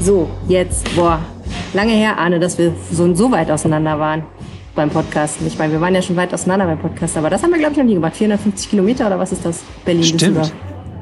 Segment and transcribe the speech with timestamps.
[0.00, 1.20] So, jetzt, boah,
[1.74, 4.22] lange her, Arne, dass wir so, so weit auseinander waren
[4.74, 5.38] beim Podcast.
[5.44, 7.72] Ich meine, wir waren ja schon weit auseinander beim Podcast, aber das haben wir, glaube
[7.72, 8.16] ich, noch nie gemacht.
[8.16, 9.62] 450 Kilometer oder was ist das?
[9.84, 10.52] Berlin Stimmt.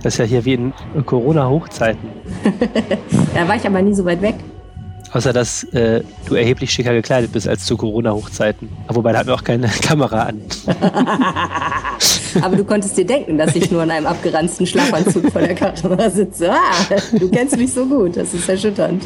[0.03, 0.73] Das ist ja hier wie in
[1.05, 2.09] Corona-Hochzeiten.
[3.35, 4.37] da war ich aber nie so weit weg.
[5.13, 8.69] Außer, dass äh, du erheblich schicker gekleidet bist als zu Corona-Hochzeiten.
[8.89, 10.43] Wobei, da hatten wir auch keine Kamera an.
[12.43, 16.11] Aber du konntest dir denken, dass ich nur in einem abgeranzten Schlafanzug vor der Kamera
[16.11, 16.53] sitze.
[16.53, 19.03] Ah, du kennst mich so gut, das ist erschütternd.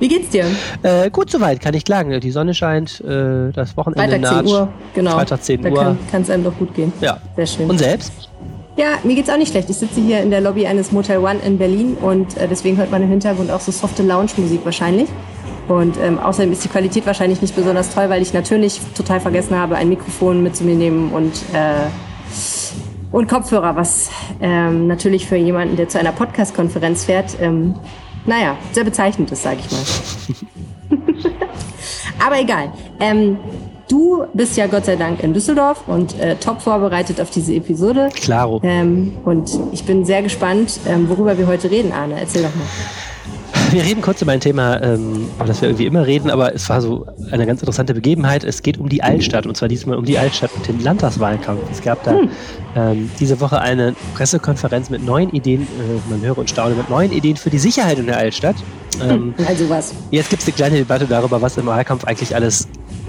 [0.00, 0.46] Wie geht's dir?
[0.82, 2.18] Äh, gut soweit, kann ich klagen.
[2.20, 4.46] Die Sonne scheint, äh, das Wochenende Freitag naht.
[4.46, 5.10] 10 Uhr, genau.
[5.12, 5.84] Freitag 10 Uhr.
[5.84, 6.92] Da kann es einem doch gut gehen.
[7.00, 7.20] Ja.
[7.36, 7.70] Sehr schön.
[7.70, 8.30] Und selbst?
[8.80, 9.68] Ja, mir geht's auch nicht schlecht.
[9.68, 12.90] Ich sitze hier in der Lobby eines Motel One in Berlin und äh, deswegen hört
[12.90, 15.06] man im Hintergrund auch so softe Lounge-Musik wahrscheinlich.
[15.68, 19.54] Und ähm, außerdem ist die Qualität wahrscheinlich nicht besonders toll, weil ich natürlich total vergessen
[19.54, 21.90] habe, ein Mikrofon mit zu mir nehmen und, äh,
[23.12, 24.08] und Kopfhörer, was
[24.40, 27.74] ähm, natürlich für jemanden, der zu einer Podcast-Konferenz fährt, ähm,
[28.24, 31.28] naja, sehr bezeichnend ist, sage ich mal.
[32.24, 32.72] Aber egal.
[32.98, 33.36] Ähm,
[33.90, 38.08] du bist ja Gott sei Dank in Düsseldorf und äh, top vorbereitet auf diese Episode.
[38.14, 38.60] Klaro.
[38.62, 42.14] Ähm, und ich bin sehr gespannt, ähm, worüber wir heute reden, Arne.
[42.18, 42.66] Erzähl doch mal.
[43.72, 46.68] Wir reden kurz über ein Thema, ähm, über das wir irgendwie immer reden, aber es
[46.68, 48.42] war so eine ganz interessante Begebenheit.
[48.42, 51.60] Es geht um die Altstadt und zwar diesmal um die Altstadt und den Landtagswahlkampf.
[51.70, 52.30] Es gab da hm.
[52.74, 57.12] ähm, diese Woche eine Pressekonferenz mit neuen Ideen, äh, man höre und staune, mit neuen
[57.12, 58.56] Ideen für die Sicherheit in der Altstadt.
[59.00, 59.94] Ähm, also was?
[60.10, 62.66] Jetzt gibt es eine kleine Debatte darüber, was im Wahlkampf eigentlich alles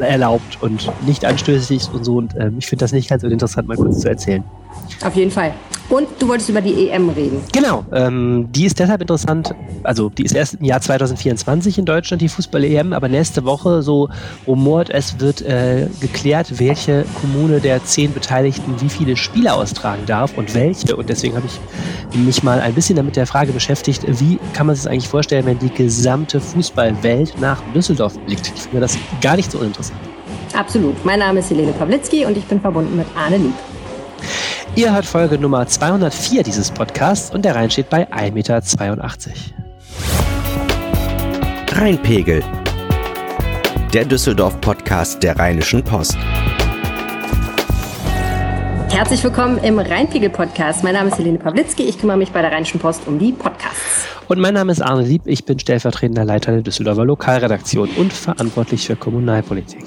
[0.07, 2.17] erlaubt und nicht anstößig ist und so.
[2.17, 4.43] Und ähm, ich finde das nicht ganz uninteressant, mal kurz zu erzählen.
[5.03, 5.53] Auf jeden Fall.
[5.91, 7.43] Und du wolltest über die EM reden.
[7.51, 12.21] Genau, ähm, die ist deshalb interessant, also die ist erst im Jahr 2024 in Deutschland,
[12.21, 14.07] die Fußball-EM, aber nächste Woche, so
[14.47, 20.37] rumort es, wird äh, geklärt, welche Kommune der zehn Beteiligten wie viele Spiele austragen darf
[20.37, 20.95] und welche.
[20.95, 24.77] Und deswegen habe ich mich mal ein bisschen damit der Frage beschäftigt, wie kann man
[24.77, 28.49] sich das eigentlich vorstellen, wenn die gesamte Fußballwelt nach Düsseldorf blickt.
[28.55, 29.99] Ich finde das gar nicht so uninteressant.
[30.53, 31.03] Absolut.
[31.03, 33.53] Mein Name ist Helene Pawlitzki und ich bin verbunden mit Arne Lieb.
[34.73, 38.61] Ihr hört Folge Nummer 204 dieses Podcasts und der Rhein steht bei 1,82 Meter.
[41.73, 42.41] Rheinpegel.
[43.93, 46.17] Der Düsseldorf-Podcast der Rheinischen Post.
[48.89, 50.85] Herzlich willkommen im Rheinpegel-Podcast.
[50.85, 51.83] Mein Name ist Helene Pawlitzki.
[51.83, 54.07] Ich kümmere mich bei der Rheinischen Post um die Podcasts.
[54.29, 55.23] Und mein Name ist Arne Lieb.
[55.25, 59.83] Ich bin stellvertretender Leiter der Düsseldorfer Lokalredaktion und verantwortlich für Kommunalpolitik.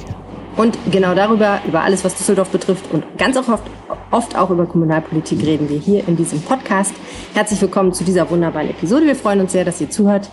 [0.56, 3.64] Und genau darüber, über alles, was Düsseldorf betrifft und ganz auch oft,
[4.12, 6.94] oft auch über Kommunalpolitik reden wir hier in diesem Podcast.
[7.34, 9.06] Herzlich willkommen zu dieser wunderbaren Episode.
[9.06, 10.30] Wir freuen uns sehr, dass ihr zuhört.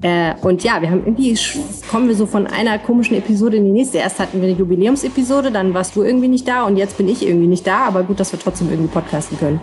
[0.00, 1.36] Äh, und ja, wir haben irgendwie,
[1.90, 3.98] kommen wir so von einer komischen Episode in die nächste.
[3.98, 7.26] Erst hatten wir eine Jubiläumsepisode, dann warst du irgendwie nicht da und jetzt bin ich
[7.26, 7.78] irgendwie nicht da.
[7.86, 9.60] Aber gut, dass wir trotzdem irgendwie podcasten können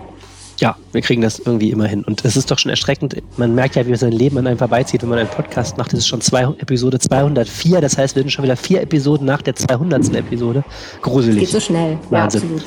[0.62, 2.04] ja, wir kriegen das irgendwie immer hin.
[2.04, 3.16] Und es ist doch schon erschreckend.
[3.36, 5.92] Man merkt ja, wie sein Leben an einem vorbeizieht, wenn man einen Podcast macht.
[5.92, 7.82] Das ist schon zwei, Episode 204.
[7.82, 10.16] Das heißt, wir sind schon wieder vier Episoden nach der 200.
[10.16, 10.64] Episode.
[11.02, 11.40] Gruselig.
[11.40, 11.98] Geht so schnell.
[12.12, 12.42] Wahnsinn.
[12.42, 12.66] Ja, absolut.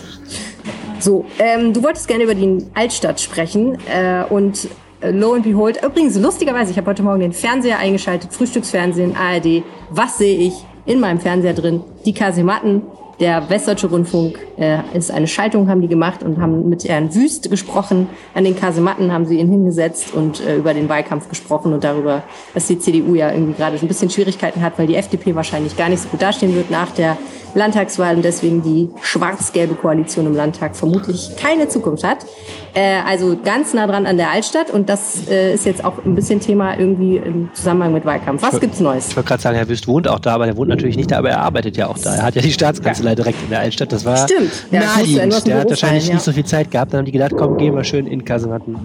[0.99, 3.78] So, ähm, du wolltest gerne über die Altstadt sprechen.
[3.88, 4.69] Äh, und
[5.00, 9.62] äh, lo and behold, übrigens, lustigerweise, ich habe heute Morgen den Fernseher eingeschaltet, Frühstücksfernsehen, ARD.
[9.91, 10.54] Was sehe ich
[10.84, 11.83] in meinem Fernseher drin?
[12.04, 12.83] Die Kasematten
[13.21, 17.51] der Westdeutsche Rundfunk äh, ist eine Schaltung, haben die gemacht und haben mit Herrn Wüst
[17.51, 18.09] gesprochen.
[18.35, 22.23] An den Kasematten haben sie ihn hingesetzt und äh, über den Wahlkampf gesprochen und darüber,
[22.55, 25.89] dass die CDU ja irgendwie gerade ein bisschen Schwierigkeiten hat, weil die FDP wahrscheinlich gar
[25.89, 27.17] nicht so gut dastehen wird nach der
[27.55, 32.27] Landtagswahl und deswegen die schwarz-gelbe Koalition im Landtag vermutlich keine Zukunft hat.
[32.75, 36.17] Äh, also ganz nah dran an der Altstadt und das äh, ist jetzt auch ein
[36.17, 38.43] bisschen Thema irgendwie im Zusammenhang mit Wahlkampf.
[38.43, 39.09] Was gibt's Neues?
[39.11, 41.19] Ich wollte gerade sagen, Herr Wüst wohnt auch da, aber er wohnt natürlich nicht da,
[41.19, 42.17] aber er arbeitet ja auch da.
[42.17, 43.92] Er hat ja die Staatskanzlei direkt in der Altstadt.
[43.92, 44.50] Das war Stimmt.
[44.70, 45.47] Ja, naheliegend.
[45.47, 46.15] Der hat wahrscheinlich ja.
[46.15, 46.92] nicht so viel Zeit gehabt.
[46.92, 48.76] Dann haben die gedacht, komm, gehen wir schön in Kasematten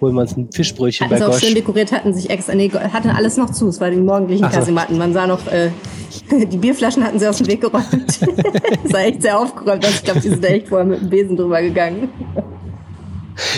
[0.00, 1.36] holen wir uns ein Fischbrötchen hatten bei Gosch.
[1.36, 3.68] auch schön dekoriert, hatten sich extra, nee, hatten alles noch zu.
[3.68, 4.50] Es war die morgendlichen so.
[4.50, 4.98] Kasematten.
[4.98, 5.70] Man sah noch, äh,
[6.30, 7.84] die Bierflaschen hatten sie aus dem Weg geräumt.
[8.82, 9.84] das war echt sehr aufgeräumt.
[9.84, 12.08] Also ich glaube, die sind da echt vorher mit dem Besen drüber gegangen.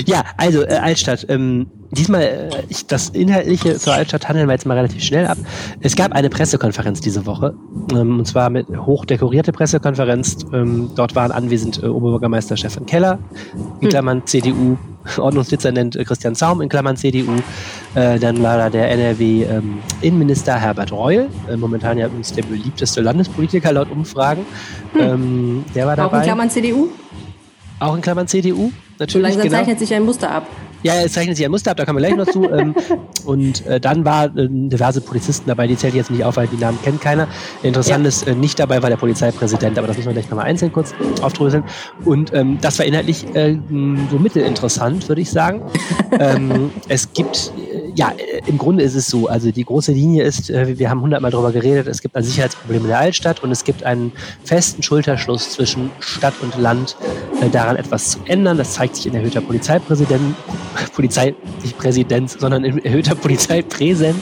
[0.06, 1.26] Ja, also äh, Altstadt.
[1.28, 5.38] Ähm, diesmal, äh, ich, das Inhaltliche zur Altstadt handeln wir jetzt mal relativ schnell ab.
[5.80, 7.54] Es gab eine Pressekonferenz diese Woche,
[7.92, 10.38] ähm, und zwar mit hochdekorierte Pressekonferenz.
[10.52, 13.18] Ähm, dort waren anwesend äh, Oberbürgermeister Stefan Keller,
[13.80, 13.88] in hm.
[13.88, 14.76] Klammern CDU,
[15.18, 17.36] Ordnungsdezernent äh, Christian Zaum, in Klammern CDU,
[17.94, 23.00] äh, dann war da der NRW ähm, Herbert Reul, äh, momentan ja übrigens der beliebteste
[23.00, 24.46] Landespolitiker laut Umfragen.
[24.92, 25.00] Hm.
[25.00, 26.16] Ähm, der war dabei.
[26.16, 26.88] Auch in Klammern CDU?
[27.80, 29.12] Auch in Klammern CDU, natürlich.
[29.12, 29.56] So langsam genau.
[29.56, 30.46] zeichnet sich ein Muster ab.
[30.82, 32.50] Ja, es zeichnet sich ein Muster ab, da kommen wir gleich noch zu.
[32.50, 32.74] ähm,
[33.24, 36.56] und äh, dann war äh, diverse Polizisten dabei, die zählt jetzt nicht auf, weil die
[36.56, 37.28] Namen kennt keiner.
[37.62, 38.08] Interessant ja.
[38.08, 40.94] ist, äh, nicht dabei war der Polizeipräsident, aber das müssen wir gleich nochmal einzeln kurz
[41.22, 41.64] aufdröseln.
[42.04, 43.58] Und ähm, das war inhaltlich äh,
[44.10, 45.62] so mittelinteressant, würde ich sagen.
[46.18, 47.52] ähm, es gibt
[48.00, 49.28] ja, äh, im Grunde ist es so.
[49.28, 52.80] Also die große Linie ist, äh, wir haben hundertmal darüber geredet, es gibt ein Sicherheitsproblem
[52.80, 54.12] in der Altstadt und es gibt einen
[54.42, 56.96] festen Schulterschluss zwischen Stadt und Land,
[57.42, 58.56] äh, daran etwas zu ändern.
[58.56, 60.34] Das zeigt sich in erhöhter Polizeipräsident,
[60.94, 64.16] Polizei, nicht Präsidenz, sondern in erhöhter Polizeipräsenz,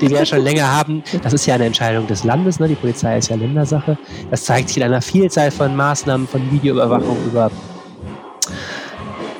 [0.00, 1.02] die wir ja schon länger haben.
[1.24, 2.68] Das ist ja eine Entscheidung des Landes, ne?
[2.68, 3.98] die Polizei ist ja Ländersache.
[4.30, 7.50] Das zeigt sich in einer Vielzahl von Maßnahmen, von Videoüberwachung über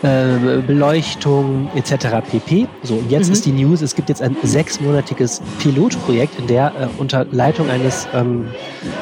[0.04, 2.20] äh, Beleuchtung etc.
[2.30, 2.68] pp.
[2.82, 3.32] So, und jetzt mhm.
[3.32, 8.06] ist die News, es gibt jetzt ein sechsmonatiges Pilotprojekt, in der äh, unter Leitung eines
[8.12, 8.48] ähm,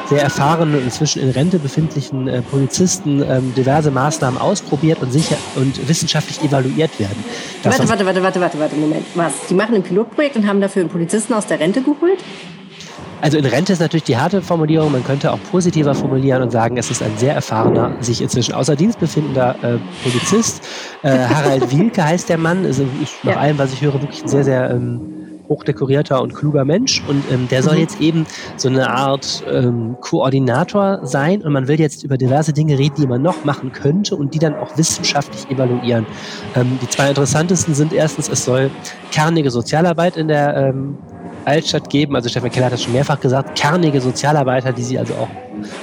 [0.07, 5.35] sehr erfahrenen und inzwischen in Rente befindlichen äh, Polizisten ähm, diverse Maßnahmen ausprobiert und sicher
[5.55, 7.23] und wissenschaftlich evaluiert werden.
[7.63, 9.05] Das warte, warte, warte, warte, warte, warte, Moment.
[9.15, 9.33] Was?
[9.49, 12.19] Die machen ein Pilotprojekt und haben dafür einen Polizisten aus der Rente geholt?
[13.23, 14.91] Also in Rente ist natürlich die harte Formulierung.
[14.91, 18.75] Man könnte auch positiver formulieren und sagen, es ist ein sehr erfahrener, sich inzwischen außer
[18.75, 20.61] Dienst befindender äh, Polizist.
[21.03, 22.65] Äh, Harald Wielke heißt der Mann.
[22.65, 23.39] Ist, ist nach ja.
[23.39, 24.99] allem, was ich höre, wirklich ein sehr, sehr ähm,
[25.47, 27.01] hochdekorierter und kluger Mensch.
[27.07, 27.79] Und ähm, der soll mhm.
[27.79, 28.25] jetzt eben
[28.57, 31.43] so eine Art ähm, Koordinator sein.
[31.43, 34.39] Und man will jetzt über diverse Dinge reden, die man noch machen könnte und die
[34.39, 36.05] dann auch wissenschaftlich evaluieren.
[36.57, 38.69] Ähm, die zwei interessantesten sind erstens, es soll
[39.11, 40.97] kernige Sozialarbeit in der ähm,
[41.45, 42.15] Altstadt geben.
[42.15, 45.29] Also Stefan Keller hat das schon mehrfach gesagt, kernige Sozialarbeiter, die sie also auch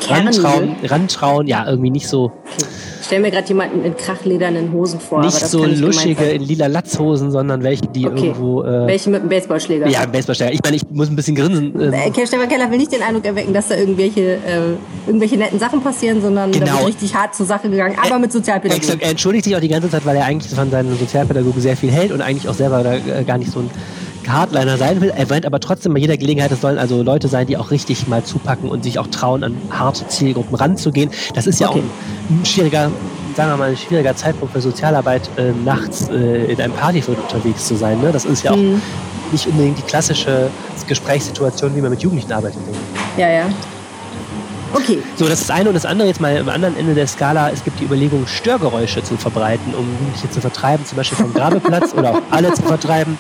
[0.09, 2.25] rantrauen, rantrauen, ja, irgendwie nicht so.
[2.25, 2.67] Okay.
[3.01, 5.21] Ich stelle mir gerade jemanden in krachledernen Hosen vor.
[5.21, 8.27] Nicht so luschige in lila Latzhosen, sondern welche, die okay.
[8.27, 8.63] irgendwo.
[8.63, 9.89] Äh, welche mit einem Baseballschläger.
[9.89, 10.53] Ja, Baseballschläger.
[10.53, 11.75] Ich meine, ich muss ein bisschen grinsen.
[11.81, 11.93] Ähm.
[11.93, 14.77] Äh, Stefan Keller will nicht den Eindruck erwecken, dass da irgendwelche, äh,
[15.07, 16.67] irgendwelche netten Sachen passieren, sondern genau.
[16.67, 19.03] da wird richtig hart zur Sache gegangen, aber mit Sozialpädagogik.
[19.03, 21.91] Er entschuldigt sich auch die ganze Zeit, weil er eigentlich von seinen Sozialpädagogen sehr viel
[21.91, 23.71] hält und eigentlich auch selber da äh, gar nicht so ein
[24.33, 25.11] Hardliner sein will.
[25.11, 28.09] Er meint aber trotzdem bei jeder Gelegenheit, es sollen also Leute sein, die auch richtig
[28.09, 31.11] mal zupacken und sich auch trauen, an harte Zielgruppen ranzugehen.
[31.35, 31.81] Das ist ja okay.
[31.81, 32.91] auch ein schwieriger,
[33.37, 37.67] sagen wir mal, ein schwieriger Zeitpunkt für Sozialarbeit, äh, nachts äh, in einem Partyviertel unterwegs
[37.67, 38.01] zu sein.
[38.01, 38.13] Ne?
[38.13, 38.81] Das ist ja auch mhm.
[39.33, 40.51] nicht unbedingt die klassische
[40.87, 42.61] Gesprächssituation, wie man mit Jugendlichen arbeitet.
[43.17, 43.45] Ja, ja.
[44.73, 45.03] Okay.
[45.17, 47.51] So, das ist das eine und das andere jetzt mal am anderen Ende der Skala.
[47.51, 51.93] Es gibt die Überlegung, Störgeräusche zu verbreiten, um Jugendliche zu vertreiben, zum Beispiel vom Grabeplatz
[51.93, 53.19] oder auch alle zu vertreiben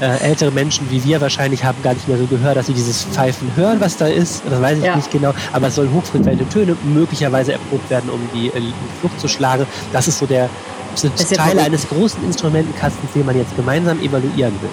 [0.00, 3.04] äh, ältere Menschen wie wir wahrscheinlich haben gar nicht mehr so gehört, dass sie dieses
[3.04, 4.42] Pfeifen hören, was da ist.
[4.48, 4.96] Das weiß ich ja.
[4.96, 5.32] nicht genau.
[5.52, 9.66] Aber es sollen hochfrequente Töne möglicherweise erprobt werden, um die, äh, Flucht zu schlagen.
[9.92, 10.48] Das ist so der
[10.94, 14.70] sind Teile eines großen Instrumentenkastens, den man jetzt gemeinsam evaluieren will.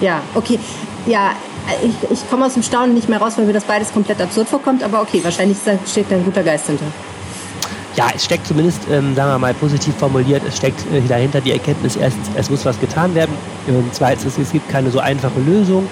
[0.00, 0.58] Ja, okay.
[1.06, 1.32] Ja,
[1.82, 4.48] ich, ich komme aus dem Staunen nicht mehr raus, weil mir das beides komplett absurd
[4.48, 4.82] vorkommt.
[4.82, 6.86] Aber okay, wahrscheinlich steht da ein guter Geist hinter
[7.96, 11.52] ja, es steckt zumindest, ähm, sagen wir mal positiv formuliert, es steckt äh, dahinter die
[11.52, 13.34] Erkenntnis, erstens, es muss was getan werden.
[13.68, 15.86] Ähm, zweitens, es gibt keine so einfache Lösung.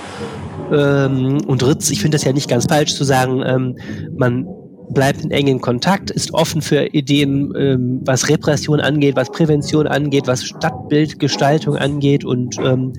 [0.73, 3.77] Ähm, und drittens, ich finde das ja nicht ganz falsch zu sagen, ähm,
[4.17, 4.47] man
[4.93, 10.27] bleibt in engen Kontakt, ist offen für Ideen, ähm, was Repression angeht, was Prävention angeht,
[10.27, 12.93] was Stadtbildgestaltung angeht und ähm,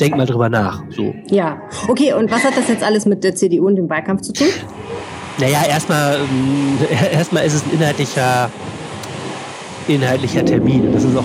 [0.00, 0.82] denkt mal drüber nach.
[0.90, 1.14] So.
[1.30, 4.32] Ja, okay, und was hat das jetzt alles mit der CDU und dem Wahlkampf zu
[4.32, 4.48] tun?
[5.38, 6.78] Naja, erstmal, ähm,
[7.12, 8.50] erstmal ist es ein inhaltlicher,
[9.88, 10.92] inhaltlicher Termin.
[10.92, 11.24] Das ist auch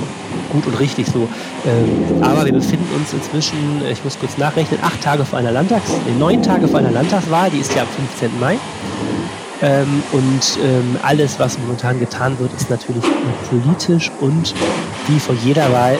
[0.51, 1.27] gut und richtig so.
[1.65, 5.91] Ähm, aber wir befinden uns inzwischen, ich muss kurz nachrechnen, acht Tage vor einer Landtags-,
[6.17, 8.39] neun Tage vor einer Landtagswahl, die ist ja am 15.
[8.39, 8.57] Mai.
[9.61, 10.59] Ähm, und
[11.03, 13.03] alles, was momentan getan wird, ist natürlich
[13.49, 14.53] politisch und
[15.07, 15.97] wie vor jeder Wahl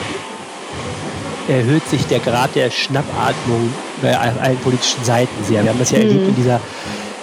[1.48, 3.72] erhöht sich der Grad der Schnappatmung
[4.02, 5.62] bei allen politischen Seiten sehr.
[5.62, 6.04] Wir haben das ja mhm.
[6.04, 6.60] erlebt in dieser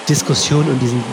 [0.07, 1.03] Diskussion und diesen,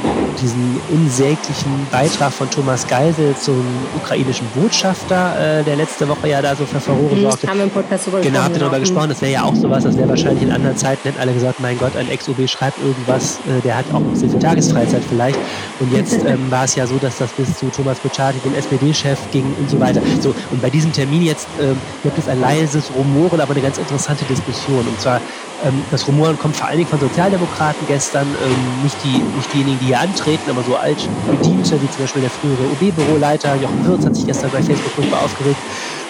[0.41, 3.65] diesen unsäglichen Beitrag von Thomas Geisel zum
[3.97, 7.49] ukrainischen Botschafter, äh, der letzte Woche ja da so für Furore mhm, sorgte.
[7.49, 9.09] Haben wir im Podcast darüber genau, habt ihr darüber gesprochen.
[9.09, 11.79] Das wäre ja auch sowas, das wäre wahrscheinlich in anderen Zeiten, hätten alle gesagt, mein
[11.79, 15.39] Gott, ein Ex-OB schreibt irgendwas, äh, der hat auch ein bisschen Tagesfreizeit vielleicht.
[15.81, 19.19] Und jetzt ähm, war es ja so, dass das bis zu Thomas Bocciati, dem SPD-Chef,
[19.33, 20.03] ging und so weiter.
[20.21, 23.79] So, und bei diesem Termin jetzt ähm, gibt es ein leises Rumoren, aber eine ganz
[23.79, 24.87] interessante Diskussion.
[24.87, 25.21] Und zwar
[25.65, 29.79] ähm, das Rumoren kommt vor allen Dingen von Sozialdemokraten gestern, ähm, nicht, die, nicht diejenigen,
[29.81, 34.05] die hier antreten, aber so alt Bediente, wie zum Beispiel der frühere OB-Büroleiter Jochen Wirz
[34.05, 35.59] hat sich gestern bei Facebook furchtbar aufgeregt.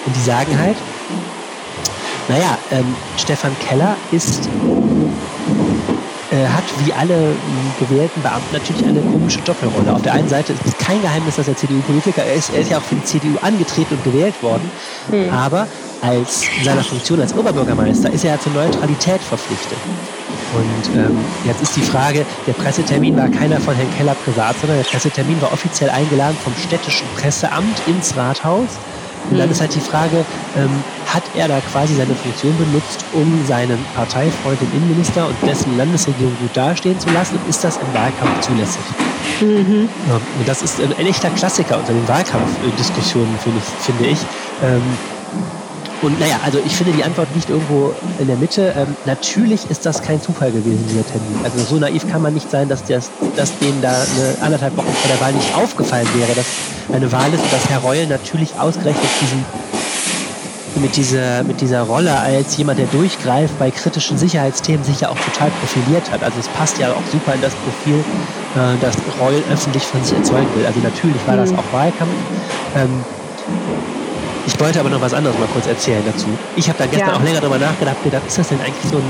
[0.06, 0.76] Und die sagen halt,
[2.28, 4.48] naja, ähm, Stefan Keller ist
[6.32, 9.92] äh, hat wie alle äh, gewählten Beamten natürlich eine komische Doppelrolle.
[9.92, 12.54] Auf der einen Seite ist es kein Geheimnis, dass er CDU-Politiker ist.
[12.54, 14.70] Er ist ja auch für die CDU angetreten und gewählt worden.
[15.10, 15.28] Mhm.
[15.30, 15.66] Aber
[16.02, 19.78] als in seiner Funktion als Oberbürgermeister ist er ja zur Neutralität verpflichtet.
[20.54, 21.16] Und ähm,
[21.46, 25.40] jetzt ist die Frage, der Pressetermin war keiner von Herrn Keller privat, sondern der Pressetermin
[25.40, 28.68] war offiziell eingeladen vom städtischen Presseamt ins Rathaus.
[29.30, 29.52] Und dann hm.
[29.52, 30.24] ist halt die Frage,
[30.56, 35.76] ähm, hat er da quasi seine Funktion benutzt, um seinen Parteifreund, den Innenminister und dessen
[35.76, 37.36] Landesregierung gut dastehen zu lassen?
[37.36, 38.82] Und ist das im Wahlkampf zulässig?
[39.40, 39.88] Mhm.
[40.08, 43.38] Ja, und das ist ein, echter Klassiker unter den Wahlkampfdiskussionen,
[43.80, 44.18] finde ich.
[44.62, 44.82] Ähm,
[46.02, 48.74] und naja, also ich finde, die Antwort liegt irgendwo in der Mitte.
[48.76, 51.38] Ähm, natürlich ist das kein Zufall gewesen, dieser Termin.
[51.44, 54.92] Also so naiv kann man nicht sein, dass, das, dass denen da eine anderthalb Wochen
[54.92, 56.46] vor der Wahl nicht aufgefallen wäre, dass
[56.92, 59.44] eine Wahl ist und dass Herr Reul natürlich ausgerechnet diesen
[60.80, 65.18] mit dieser, mit dieser Rolle als jemand, der durchgreift bei kritischen Sicherheitsthemen, sich ja auch
[65.18, 66.24] total profiliert hat.
[66.24, 68.00] Also es passt ja auch super in das Profil,
[68.56, 70.66] äh, das Reul öffentlich von sich erzeugen will.
[70.66, 71.58] Also natürlich war das mhm.
[71.58, 72.10] auch Wahlkampf.
[72.74, 73.04] Ähm,
[74.46, 76.26] ich wollte aber noch was anderes mal kurz erzählen dazu.
[76.56, 77.16] Ich habe da gestern ja.
[77.16, 79.04] auch länger drüber nachgedacht, gedacht, ist das denn eigentlich so ein,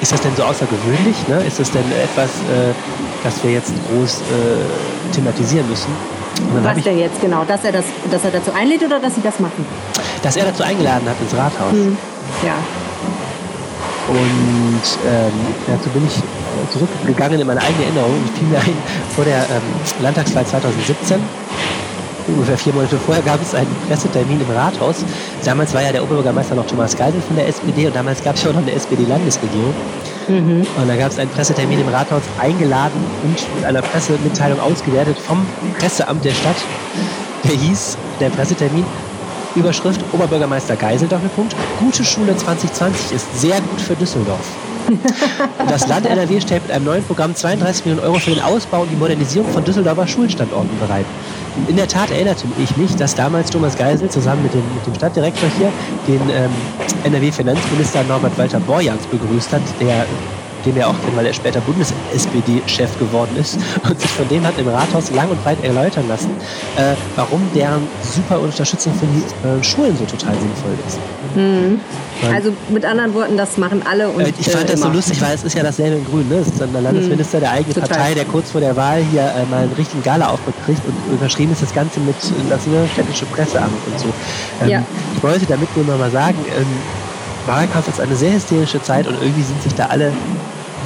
[0.00, 1.28] ist das denn so außergewöhnlich?
[1.28, 1.42] Ne?
[1.46, 2.72] Ist das denn etwas, äh,
[3.22, 5.92] das wir jetzt groß äh, thematisieren müssen?
[6.62, 7.44] Was denn jetzt genau?
[7.44, 9.64] Dass er, das, dass er dazu einlädt oder dass sie das machen?
[10.22, 11.72] Dass er dazu eingeladen hat ins Rathaus.
[11.72, 11.96] Hm.
[12.44, 12.54] Ja.
[14.08, 15.32] Und ähm,
[15.68, 16.20] dazu bin ich
[16.72, 18.16] zurückgegangen in meine eigene Erinnerung.
[18.24, 18.76] Ich fiel mir ein,
[19.14, 21.20] vor der ähm, Landtagswahl 2017
[22.28, 25.04] ungefähr vier Monate vorher gab es einen Pressetermin im Rathaus.
[25.44, 28.42] Damals war ja der Oberbürgermeister noch Thomas Geisel von der SPD und damals gab es
[28.42, 29.74] ja auch noch eine SPD-Landesregierung.
[30.28, 30.66] Mhm.
[30.76, 35.44] Und da gab es einen Pressetermin im Rathaus eingeladen und mit einer Pressemitteilung ausgewertet vom
[35.78, 36.56] Presseamt der Stadt.
[37.44, 38.84] Der hieß, der Pressetermin,
[39.54, 44.46] Überschrift Oberbürgermeister Geisel, Doppelpunkt, gute Schule 2020 ist sehr gut für Düsseldorf.
[45.68, 48.90] Das Land NRW stellt mit einem neuen Programm 32 Millionen Euro für den Ausbau und
[48.90, 51.06] die Modernisierung von Düsseldorfer Schulstandorten bereit.
[51.56, 54.86] Und in der Tat erinnerte ich mich, dass damals Thomas Geisel zusammen mit dem, mit
[54.86, 55.72] dem Stadtdirektor hier
[56.06, 56.50] den ähm,
[57.04, 60.06] NRW-Finanzminister Norbert Walter Borjans begrüßt hat, der
[60.64, 64.58] den wir auch kennen, weil er später Bundes-SPD-Chef geworden ist und sich von dem hat
[64.58, 66.30] im Rathaus lang und breit erläutern lassen,
[66.76, 70.98] äh, warum deren super Unterstützung für die äh, Schulen so total sinnvoll ist.
[71.34, 71.80] Mhm.
[72.32, 74.08] Also mit anderen Worten, das machen alle.
[74.08, 76.28] Und, äh, ich fand das so lustig, weil es ist ja dasselbe in Grün.
[76.28, 76.36] Ne?
[76.36, 77.88] Es ist dann der Landesminister der eigenen Total.
[77.88, 81.52] Partei, der kurz vor der Wahl hier äh, mal einen richtigen Gala-Auftritt kriegt und überschrieben
[81.52, 84.06] ist das Ganze mit äh, das städtische Presseamt und so.
[84.62, 84.82] Ähm, ja.
[85.16, 86.66] Ich wollte damit nur mal sagen, ähm,
[87.46, 90.12] Wahlkampf ist eine sehr hysterische Zeit und irgendwie sind sich da alle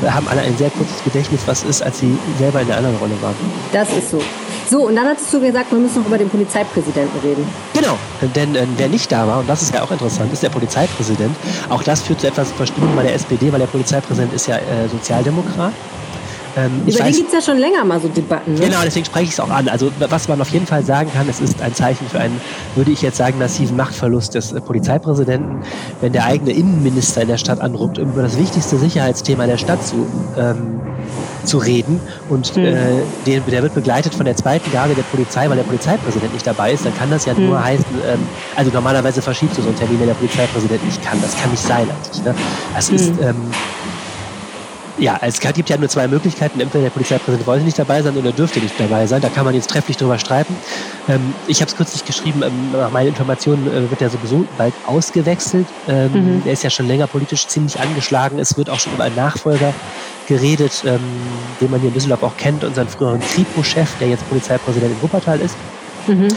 [0.07, 3.15] haben alle ein sehr kurzes Gedächtnis, was ist, als sie selber in der anderen Rolle
[3.23, 3.35] waren.
[3.73, 4.21] Das ist so.
[4.69, 7.47] So, und dann hattest du gesagt, wir müssen noch über den Polizeipräsidenten reden.
[7.73, 7.97] Genau,
[8.35, 11.37] denn äh, wer nicht da war, und das ist ja auch interessant, ist der Polizeipräsident.
[11.69, 14.89] Auch das führt zu etwas Verstimmung bei der SPD, weil der Polizeipräsident ist ja äh,
[14.91, 15.73] Sozialdemokrat.
[16.57, 18.55] Ähm, Über den gibt es ja schon länger mal so Debatten.
[18.55, 18.61] Ne?
[18.61, 19.69] Genau, deswegen spreche ich es auch an.
[19.69, 22.41] Also was man auf jeden Fall sagen kann, es ist ein Zeichen für einen,
[22.75, 25.63] würde ich jetzt sagen, massiven Machtverlust des äh, Polizeipräsidenten,
[26.01, 29.87] wenn der eigene Innenminister in der Stadt anruft, um über das wichtigste Sicherheitsthema der Stadt
[29.87, 30.07] zu,
[30.39, 30.81] ähm,
[31.45, 32.01] zu reden.
[32.31, 32.65] Und mhm.
[32.65, 32.75] äh,
[33.27, 36.73] den, der wird begleitet von der zweiten Garde der Polizei, weil der Polizeipräsident nicht dabei
[36.73, 36.87] ist.
[36.87, 37.49] Dann kann das ja mhm.
[37.49, 38.21] nur heißen, ähm,
[38.57, 41.21] also normalerweise verschiebst du so einen Termin, wenn der Polizeipräsident nicht kann.
[41.21, 42.25] Das kann nicht sein eigentlich.
[42.25, 42.35] Ne?
[42.75, 42.97] Das mhm.
[42.97, 43.13] ist...
[44.99, 46.59] Ja, es gibt ja nur zwei Möglichkeiten.
[46.61, 49.21] Entweder der Polizeipräsident wollte nicht dabei sein oder dürfte nicht dabei sein.
[49.21, 50.57] Da kann man jetzt trefflich drüber streiten.
[51.09, 54.73] Ähm, ich habe es kürzlich geschrieben, ähm, nach meinen Informationen äh, wird er sowieso bald
[54.87, 55.67] ausgewechselt.
[55.87, 56.43] Ähm, mhm.
[56.47, 58.39] Er ist ja schon länger politisch ziemlich angeschlagen.
[58.39, 59.75] Es wird auch schon über einen Nachfolger
[60.27, 61.01] geredet, ähm,
[61.61, 65.41] den man hier in Düsseldorf auch kennt, unseren früheren Kripo-Chef, der jetzt Polizeipräsident in Wuppertal
[65.41, 65.57] ist,
[66.07, 66.29] mhm.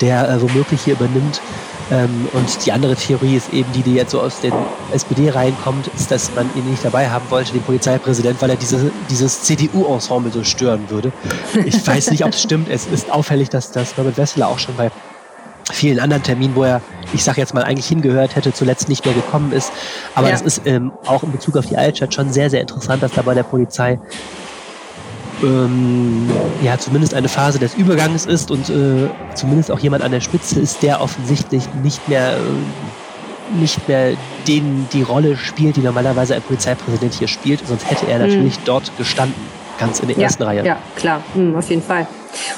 [0.00, 1.40] der äh, womöglich hier übernimmt.
[1.92, 4.54] Ähm, und die andere Theorie ist eben die, die jetzt so aus den
[4.92, 8.90] SPD reinkommt, ist, dass man ihn nicht dabei haben wollte, den Polizeipräsident, weil er diese,
[9.10, 11.12] dieses CDU-Ensemble so stören würde.
[11.66, 12.70] Ich weiß nicht, ob es stimmt.
[12.70, 14.90] Es ist auffällig, dass das Norbert Wessler auch schon bei
[15.70, 16.80] vielen anderen Terminen, wo er,
[17.12, 19.70] ich sage jetzt mal, eigentlich hingehört hätte, zuletzt nicht mehr gekommen ist.
[20.14, 20.32] Aber ja.
[20.32, 23.20] das ist ähm, auch in Bezug auf die Altstadt schon sehr, sehr interessant, dass da
[23.22, 23.98] bei der Polizei
[25.42, 26.28] ähm,
[26.62, 30.60] ja zumindest eine Phase des Übergangs ist und äh, zumindest auch jemand an der Spitze
[30.60, 32.38] ist, der offensichtlich nicht mehr äh,
[33.58, 34.14] nicht mehr
[34.48, 38.64] den die Rolle spielt, die normalerweise ein Polizeipräsident hier spielt, sonst hätte er natürlich mhm.
[38.64, 39.40] dort gestanden,
[39.78, 40.64] ganz in der ja, ersten Reihe.
[40.64, 42.06] Ja, klar, mhm, auf jeden Fall.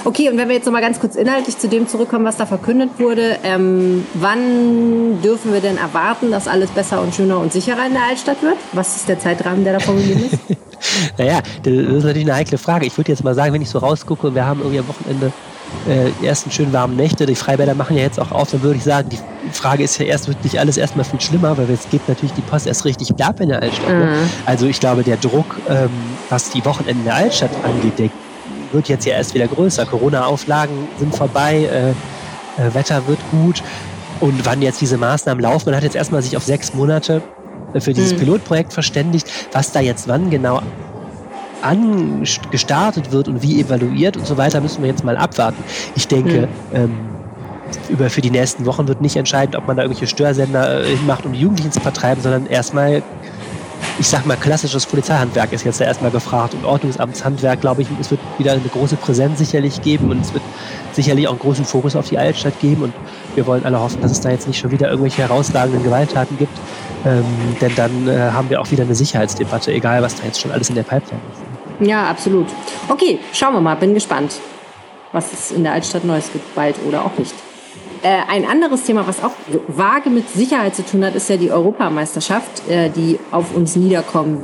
[0.04, 2.90] Okay, und wenn wir jetzt nochmal ganz kurz inhaltlich zu dem zurückkommen, was da verkündet
[2.98, 7.92] wurde, ähm, wann dürfen wir denn erwarten, dass alles besser und schöner und sicherer in
[7.92, 8.56] der Altstadt wird?
[8.72, 10.38] Was ist der Zeitrahmen, der da formuliert ist?
[11.18, 12.86] naja, das ist natürlich eine heikle Frage.
[12.86, 15.32] Ich würde jetzt mal sagen, wenn ich so rausgucke und wir haben irgendwie am Wochenende
[15.88, 18.76] äh, die ersten schönen warmen Nächte, die Freibäder machen ja jetzt auch auf, dann würde
[18.76, 19.18] ich sagen, die
[19.52, 22.66] Frage ist ja erst wirklich alles erstmal viel schlimmer, weil jetzt geht natürlich die Post
[22.66, 23.88] erst richtig ab in der Altstadt.
[23.88, 23.94] Ne?
[23.94, 24.10] Mhm.
[24.10, 24.28] Ne?
[24.46, 25.90] Also ich glaube, der Druck, ähm,
[26.30, 28.08] was die Wochenenden in der Altstadt angeht, der
[28.74, 29.86] wird jetzt ja erst wieder größer.
[29.86, 31.90] Corona-Auflagen sind vorbei, äh,
[32.60, 33.62] äh, Wetter wird gut.
[34.20, 37.22] Und wann jetzt diese Maßnahmen laufen, man hat jetzt erstmal sich auf sechs Monate
[37.72, 38.18] äh, für dieses mhm.
[38.18, 40.60] Pilotprojekt verständigt, was da jetzt wann genau
[41.62, 45.62] angestartet wird und wie evaluiert und so weiter, müssen wir jetzt mal abwarten.
[45.96, 46.76] Ich denke, mhm.
[46.76, 46.98] ähm,
[47.88, 51.24] über für die nächsten Wochen wird nicht entscheidend, ob man da irgendwelche Störsender äh, macht,
[51.24, 53.02] um die Jugendlichen zu vertreiben, sondern erstmal
[53.98, 58.10] ich sag mal, klassisches Polizeihandwerk ist jetzt da erstmal gefragt und Ordnungsamtshandwerk, glaube ich, es
[58.10, 60.42] wird wieder eine große Präsenz sicherlich geben und es wird
[60.92, 62.94] sicherlich auch einen großen Fokus auf die Altstadt geben und
[63.34, 66.56] wir wollen alle hoffen, dass es da jetzt nicht schon wieder irgendwelche herausragenden Gewalttaten gibt,
[67.04, 67.24] ähm,
[67.60, 70.68] denn dann äh, haben wir auch wieder eine Sicherheitsdebatte, egal was da jetzt schon alles
[70.68, 71.88] in der Pipeline ist.
[71.88, 72.46] Ja, absolut.
[72.88, 74.34] Okay, schauen wir mal, bin gespannt,
[75.12, 77.34] was es in der Altstadt Neues gibt, bald oder auch nicht.
[78.04, 79.32] Äh, ein anderes Thema, was auch
[79.66, 84.42] vage mit Sicherheit zu tun hat, ist ja die Europameisterschaft, äh, die auf uns niederkommen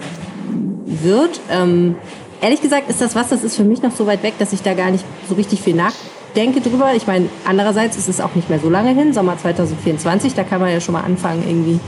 [0.86, 1.38] wird.
[1.50, 1.96] Ähm,
[2.40, 4.62] ehrlich gesagt ist das was, das ist für mich noch so weit weg, dass ich
[4.62, 6.94] da gar nicht so richtig viel nachdenke drüber.
[6.96, 10.62] Ich meine, andererseits ist es auch nicht mehr so lange hin, Sommer 2024, da kann
[10.62, 11.80] man ja schon mal anfangen, irgendwie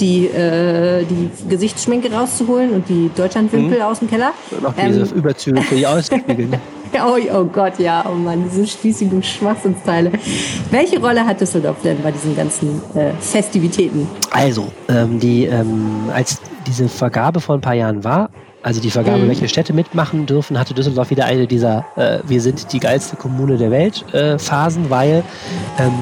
[0.00, 3.84] die, äh, die Gesichtsschminke rauszuholen und die Deutschlandwimpel mhm.
[3.84, 4.32] aus dem Keller.
[4.62, 6.48] Noch diese ähm, Überzüge für die Ausspiegel.
[7.06, 10.12] oh, oh Gott, ja, oh Mann, diese spießigen Schwachsinnsteile.
[10.70, 14.06] Welche Rolle hat Düsseldorf denn bei diesen ganzen äh, Festivitäten?
[14.30, 18.30] Also, ähm, die, ähm, als diese Vergabe vor ein paar Jahren war,
[18.62, 19.28] also die Vergabe, mhm.
[19.28, 23.56] welche Städte mitmachen dürfen, hatte Düsseldorf wieder eine dieser äh, Wir sind die geilste Kommune
[23.56, 25.22] der Welt äh, Phasen, weil
[25.78, 25.92] ähm,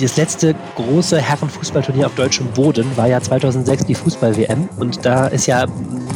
[0.00, 5.46] das letzte große Herrenfußballturnier auf deutschem Boden war ja 2006 die Fußball-WM und da ist
[5.46, 5.66] ja,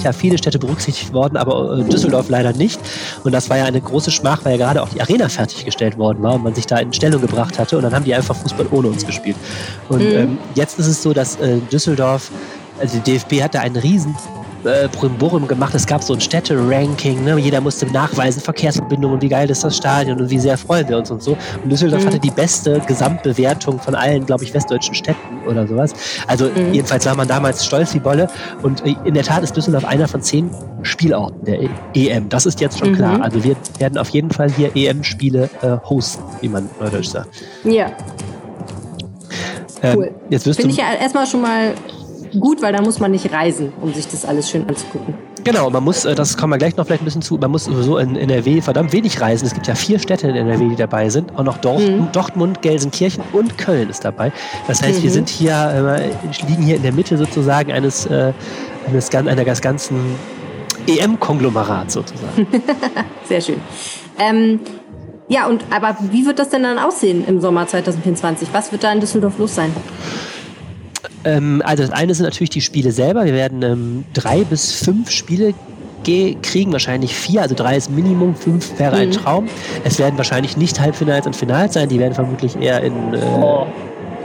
[0.03, 2.81] ja viele Städte berücksichtigt worden, aber äh, Düsseldorf leider nicht.
[3.25, 6.23] Und das war ja eine große Schmach, weil ja gerade auch die Arena fertiggestellt worden
[6.23, 8.67] war und man sich da in Stellung gebracht hatte und dann haben die einfach Fußball
[8.71, 9.37] ohne uns gespielt.
[9.89, 10.17] Und mhm.
[10.17, 12.31] ähm, jetzt ist es so, dass äh, Düsseldorf,
[12.81, 14.17] also die DFB hat da einen riesen
[14.69, 15.75] äh, Brimborium gemacht.
[15.75, 17.25] Es gab so ein Städte-Ranking.
[17.25, 17.39] Ne?
[17.39, 21.11] Jeder musste nachweisen, Verkehrsverbindungen, wie geil ist das Stadion und wie sehr freuen wir uns
[21.11, 21.37] und so.
[21.63, 22.07] Und Düsseldorf mhm.
[22.09, 25.95] hatte die beste Gesamtbewertung von allen, glaube ich, westdeutschen Städten oder sowas.
[26.27, 26.73] Also mhm.
[26.73, 28.29] jedenfalls war man damals stolz wie Bolle.
[28.63, 30.51] Und äh, in der Tat ist Düsseldorf einer von zehn
[30.83, 31.61] Spielorten der
[31.95, 32.29] EM.
[32.29, 32.97] Das ist jetzt schon mhm.
[32.97, 33.23] klar.
[33.23, 37.29] Also wir werden auf jeden Fall hier EM-Spiele äh, hosten, wie man neudeutsch sagt.
[37.65, 37.91] Ja.
[39.83, 40.11] Ähm, cool.
[40.31, 41.75] Jetzt wirst Finde ich ja erstmal schon mal
[42.29, 45.15] gut, weil da muss man nicht reisen, um sich das alles schön anzugucken.
[45.45, 47.65] Genau, man muss, äh, das kommen wir gleich noch vielleicht ein bisschen zu, man muss
[47.65, 49.47] sowieso in NRW verdammt wenig reisen.
[49.47, 51.37] Es gibt ja vier Städte in NRW, die dabei sind.
[51.37, 52.13] Auch noch Dortmund, mhm.
[52.13, 54.33] Dortmund Gelsenkirchen und Köln ist dabei.
[54.67, 55.03] Das heißt, mhm.
[55.05, 58.33] wir sind hier, äh, liegen hier in der Mitte sozusagen eines, äh,
[58.87, 60.17] eines, eines ganzen
[60.87, 62.47] EM-Konglomerats sozusagen.
[63.25, 63.61] Sehr schön.
[64.19, 64.61] Ähm,
[65.29, 68.49] ja, und aber wie wird das denn dann aussehen im Sommer 2024?
[68.53, 69.75] Was wird da in Düsseldorf los sein?
[71.29, 73.25] Ähm, also das eine sind natürlich die Spiele selber.
[73.25, 75.55] Wir werden ähm, drei bis fünf Spiele
[76.05, 79.13] kriegen, wahrscheinlich vier, also drei ist Minimum, fünf wäre ein mhm.
[79.13, 79.49] Traum.
[79.85, 83.67] Es werden wahrscheinlich nicht Halbfinals und Finals sein, die werden vermutlich eher in äh, oh.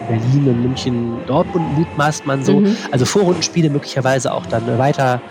[0.07, 2.59] Berlin und München, Dortmund mutmaßt man so.
[2.61, 2.77] Mhm.
[2.91, 5.21] Also Vorrundenspiele möglicherweise auch dann weiter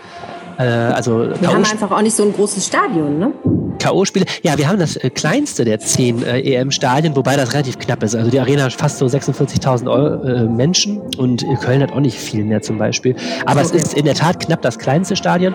[0.58, 3.32] äh, also wir haben einfach auch nicht so ein großes Stadion, ne?
[3.78, 4.26] K.O.-Spiele.
[4.42, 8.14] Ja, wir haben das äh, kleinste der zehn äh, EM-Stadien, wobei das relativ knapp ist.
[8.14, 12.44] Also die Arena hat fast so 46.000 äh, Menschen und Köln hat auch nicht viel
[12.44, 13.16] mehr zum Beispiel.
[13.46, 13.76] Aber okay.
[13.76, 15.54] es ist in der Tat knapp das kleinste Stadion.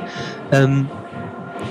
[0.52, 0.88] Ähm,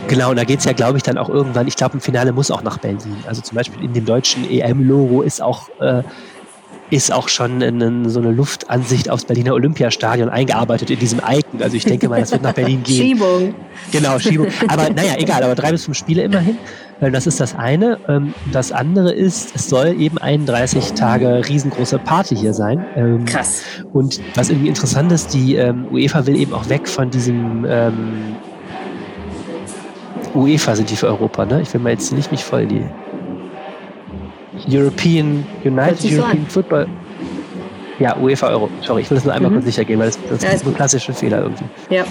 [0.08, 2.32] Genau, und da geht es ja, glaube ich, dann auch irgendwann, ich glaube, im Finale
[2.32, 3.16] muss auch nach Berlin.
[3.26, 6.02] Also zum Beispiel in dem deutschen EM-Logo ist auch äh,
[6.90, 11.62] ist auch schon in, so eine Luftansicht aufs Berliner Olympiastadion eingearbeitet in diesem Icon.
[11.62, 13.02] Also ich denke mal, das wird nach Berlin gehen.
[13.02, 13.54] Schiebung.
[13.90, 14.48] Genau, Schiebung.
[14.68, 16.58] Aber naja, egal, aber drei bis fünf Spiele immerhin.
[17.00, 17.98] Das ist das eine.
[18.08, 22.84] Ähm, das andere ist, es soll eben 31 Tage riesengroße Party hier sein.
[22.96, 23.62] Ähm, Krass.
[23.92, 27.66] Und was irgendwie interessant ist, die ähm, UEFA will eben auch weg von diesem
[30.36, 31.62] UEFA sind die für Europa, ne?
[31.62, 32.84] Ich will mal jetzt nicht mich voll die
[34.68, 36.86] European United European so Football.
[37.98, 38.68] Ja, UEFA Euro.
[38.82, 39.56] Sorry, ich will das nur einmal mhm.
[39.56, 41.64] kurz sicher gehen, weil das, das ja, ist ein klassischer Fehler irgendwie.
[41.90, 42.04] Ja.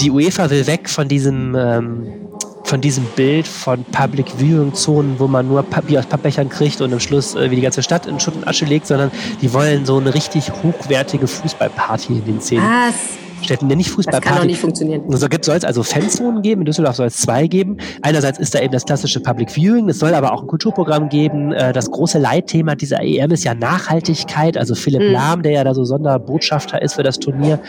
[0.00, 2.24] Die UEFA will weg von diesem ähm,
[2.64, 6.92] von diesem Bild von Public Viewing Zonen, wo man nur Papier aus Pappbechern kriegt und
[6.92, 9.10] am Schluss äh, wie die ganze Stadt in Schutt und Asche legt, sondern
[9.42, 12.64] die wollen so eine richtig hochwertige Fußballparty in den Szenen.
[12.64, 13.23] Was?
[13.44, 15.02] Städten, der nicht Fußball Das kann doch nicht funktionieren.
[15.08, 16.62] So soll es also Fanzonen geben.
[16.62, 17.76] In Düsseldorf soll es zwei geben.
[18.02, 19.88] Einerseits ist da eben das klassische Public Viewing.
[19.88, 21.52] Es soll aber auch ein Kulturprogramm geben.
[21.52, 24.56] Äh, das große Leitthema dieser EM ist ja Nachhaltigkeit.
[24.56, 25.12] Also Philipp mhm.
[25.12, 27.60] Lahm, der ja da so Sonderbotschafter ist für das Turnier,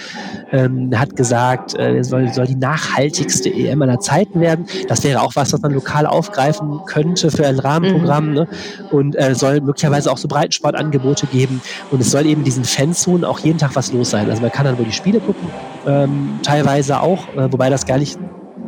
[0.51, 4.65] ähm, hat gesagt, äh, es soll, soll die nachhaltigste EM aller Zeiten werden.
[4.88, 8.29] Das wäre auch was, was man lokal aufgreifen könnte für ein Rahmenprogramm.
[8.29, 8.33] Mhm.
[8.33, 8.47] Ne?
[8.91, 11.61] Und äh, soll möglicherweise auch so Breitensportangebote geben.
[11.91, 14.29] Und es soll eben diesen Fanzonen auch jeden Tag was los sein.
[14.29, 15.47] Also man kann dann wohl die Spiele gucken
[15.88, 18.17] ähm, teilweise auch, äh, wobei das gar nicht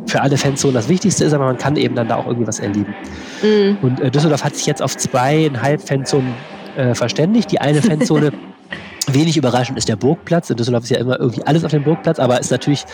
[0.06, 2.60] für alle Fanzonen das Wichtigste ist, aber man kann eben dann da auch irgendwie was
[2.60, 2.96] erleben.
[3.42, 3.78] Mhm.
[3.82, 6.34] Und äh, Düsseldorf hat sich jetzt auf zweieinhalb Fanzonen
[6.78, 7.52] äh, verständigt.
[7.52, 8.32] Die eine Fanzone,
[9.08, 10.50] wenig überraschend, ist der Burgplatz.
[10.50, 12.86] In Düsseldorf ist ja immer irgendwie alles auf dem Burgplatz, aber ist natürlich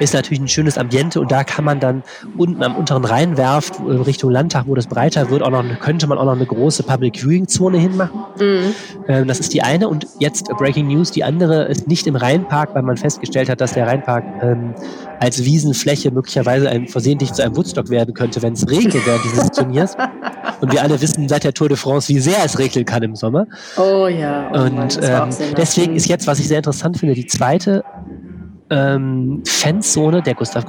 [0.00, 2.02] ist natürlich ein schönes Ambiente und da kann man dann
[2.36, 6.18] unten am unteren Rheinwerft äh, Richtung Landtag, wo das breiter wird, auch noch, könnte man
[6.18, 8.24] auch noch eine große Public Viewing Zone hinmachen.
[8.38, 8.74] Mhm.
[9.08, 12.74] Ähm, das ist die eine und jetzt Breaking News, die andere ist nicht im Rheinpark,
[12.74, 14.74] weil man festgestellt hat, dass der Rheinpark ähm,
[15.20, 19.50] als Wiesenfläche möglicherweise ein, versehentlich zu einem Woodstock werden könnte, wenn es regnet während dieses
[19.50, 19.96] Turniers.
[20.60, 23.16] Und wir alle wissen seit der Tour de France, wie sehr es regnen kann im
[23.16, 23.46] Sommer.
[23.76, 24.50] Oh ja.
[24.52, 27.84] Oh und Mann, ähm, deswegen ist jetzt, was ich sehr interessant finde, die zweite
[28.70, 30.64] ähm, Fanzone der Gustav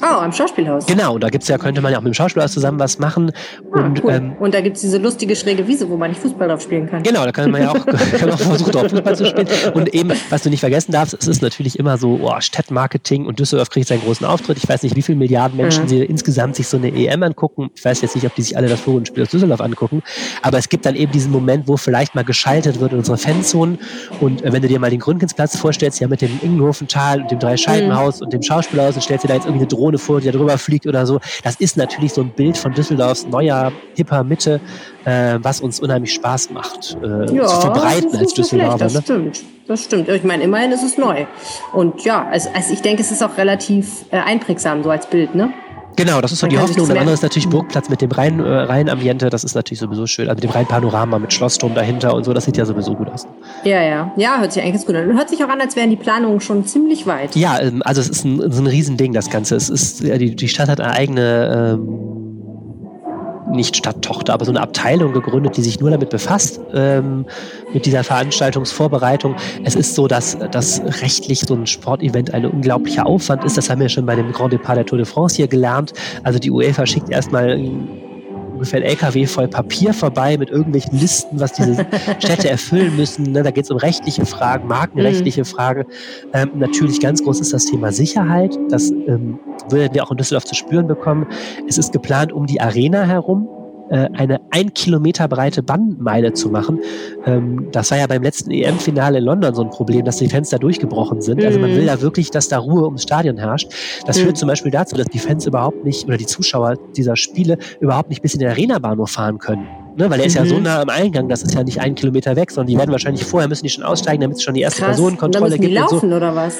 [0.00, 0.86] Oh, am Schauspielhaus.
[0.86, 3.32] Genau, da gibt's ja, könnte man ja auch mit dem Schauspielhaus zusammen was machen.
[3.72, 4.12] Ah, und, cool.
[4.12, 7.02] ähm, und da gibt's diese lustige schräge Wiese, wo man nicht Fußball drauf spielen kann.
[7.02, 7.86] Genau, da kann man ja auch,
[8.18, 9.48] kann auch versuchen, drauf Fußball zu spielen.
[9.74, 13.40] Und eben, was du nicht vergessen darfst, es ist natürlich immer so, oh, Stadtmarketing und
[13.40, 14.58] Düsseldorf kriegt seinen großen Auftritt.
[14.58, 15.88] Ich weiß nicht, wie viele Milliarden Menschen mhm.
[15.88, 17.70] sie insgesamt sich so eine EM angucken.
[17.74, 20.02] Ich weiß jetzt nicht, ob die sich alle das Spiel aus Düsseldorf angucken.
[20.42, 23.78] Aber es gibt dann eben diesen Moment, wo vielleicht mal geschaltet wird in unsere Fanzonen.
[24.20, 27.38] Und äh, wenn du dir mal den Gründgensplatz vorstellst, ja mit dem Ingenhofental und dem
[27.38, 28.24] Dreischeibenhaus mhm.
[28.24, 30.58] und dem Schauspielhaus und stellst dir da jetzt irgendwie eine Drohne vor, die da drüber
[30.58, 31.20] fliegt oder so.
[31.42, 34.60] Das ist natürlich so ein Bild von Düsseldorfs neuer, hipper Mitte,
[35.04, 38.78] äh, was uns unheimlich Spaß macht, äh, ja, zu verbreiten als Düsseldorfer.
[38.78, 39.02] Das ne?
[39.02, 40.08] stimmt, das stimmt.
[40.08, 41.24] Ich meine, immerhin ist es neu.
[41.72, 45.34] Und ja, also, also ich denke, es ist auch relativ äh, einprägsam so als Bild,
[45.34, 45.52] ne?
[45.96, 46.82] Genau, das ist so die Hoffnung.
[46.82, 49.30] Und das andere ist natürlich Burgplatz mit dem Rhein, äh, Rheinambiente.
[49.30, 50.28] Das ist natürlich sowieso schön.
[50.28, 52.32] Also mit dem Rheinpanorama mit Schlossturm dahinter und so.
[52.32, 53.26] Das sieht ja sowieso gut aus.
[53.64, 54.12] Ja, ja.
[54.16, 55.16] Ja, hört sich eigentlich ganz gut an.
[55.16, 57.34] Hört sich auch an, als wären die Planungen schon ziemlich weit.
[57.34, 59.56] Ja, ähm, also es ist ein, ist ein Riesending, das Ganze.
[59.56, 62.27] Es ist, die, die Stadt hat eine eigene ähm,
[63.50, 67.26] nicht Stadttochter, aber so eine Abteilung gegründet, die sich nur damit befasst, ähm,
[67.72, 69.36] mit dieser Veranstaltungsvorbereitung.
[69.64, 73.56] Es ist so, dass dass rechtlich so ein Sportevent ein unglaublicher Aufwand ist.
[73.56, 75.92] Das haben wir schon bei dem Grand Depart der Tour de France hier gelernt.
[76.22, 77.58] Also die UEFA schickt erstmal
[78.58, 81.86] ungefähr ein LKW voll Papier vorbei mit irgendwelchen Listen, was diese
[82.18, 83.32] Städte erfüllen müssen.
[83.32, 83.42] Ne?
[83.42, 85.46] Da geht es um rechtliche Fragen, markenrechtliche mhm.
[85.46, 85.84] Fragen.
[86.34, 88.58] Ähm, natürlich ganz groß ist das Thema Sicherheit.
[88.68, 89.38] Das ähm,
[89.70, 91.26] würden wir auch in Düsseldorf zu spüren bekommen.
[91.68, 93.48] Es ist geplant um die Arena herum
[93.90, 96.80] äh, eine ein Kilometer breite Bandmeile zu machen.
[97.26, 100.58] Ähm, das war ja beim letzten EM-Finale in London so ein Problem, dass die Fenster
[100.58, 101.44] durchgebrochen sind.
[101.44, 102.02] Also man will da mhm.
[102.02, 103.70] wirklich, dass da Ruhe ums Stadion herrscht.
[104.06, 104.24] Das mhm.
[104.24, 108.08] führt zum Beispiel dazu, dass die Fans überhaupt nicht oder die Zuschauer dieser Spiele überhaupt
[108.10, 109.66] nicht bis in den Arena-Bahnhof fahren können.
[109.96, 110.44] Ne, weil er ist mhm.
[110.44, 110.62] ja so mhm.
[110.62, 113.48] nah am Eingang, das ist ja nicht einen Kilometer weg, sondern die werden wahrscheinlich vorher
[113.48, 114.90] müssen die schon aussteigen, damit es schon die erste Krass.
[114.90, 115.90] Personenkontrolle und dann müssen die gibt.
[115.90, 116.16] Laufen, und so.
[116.16, 116.58] oder was?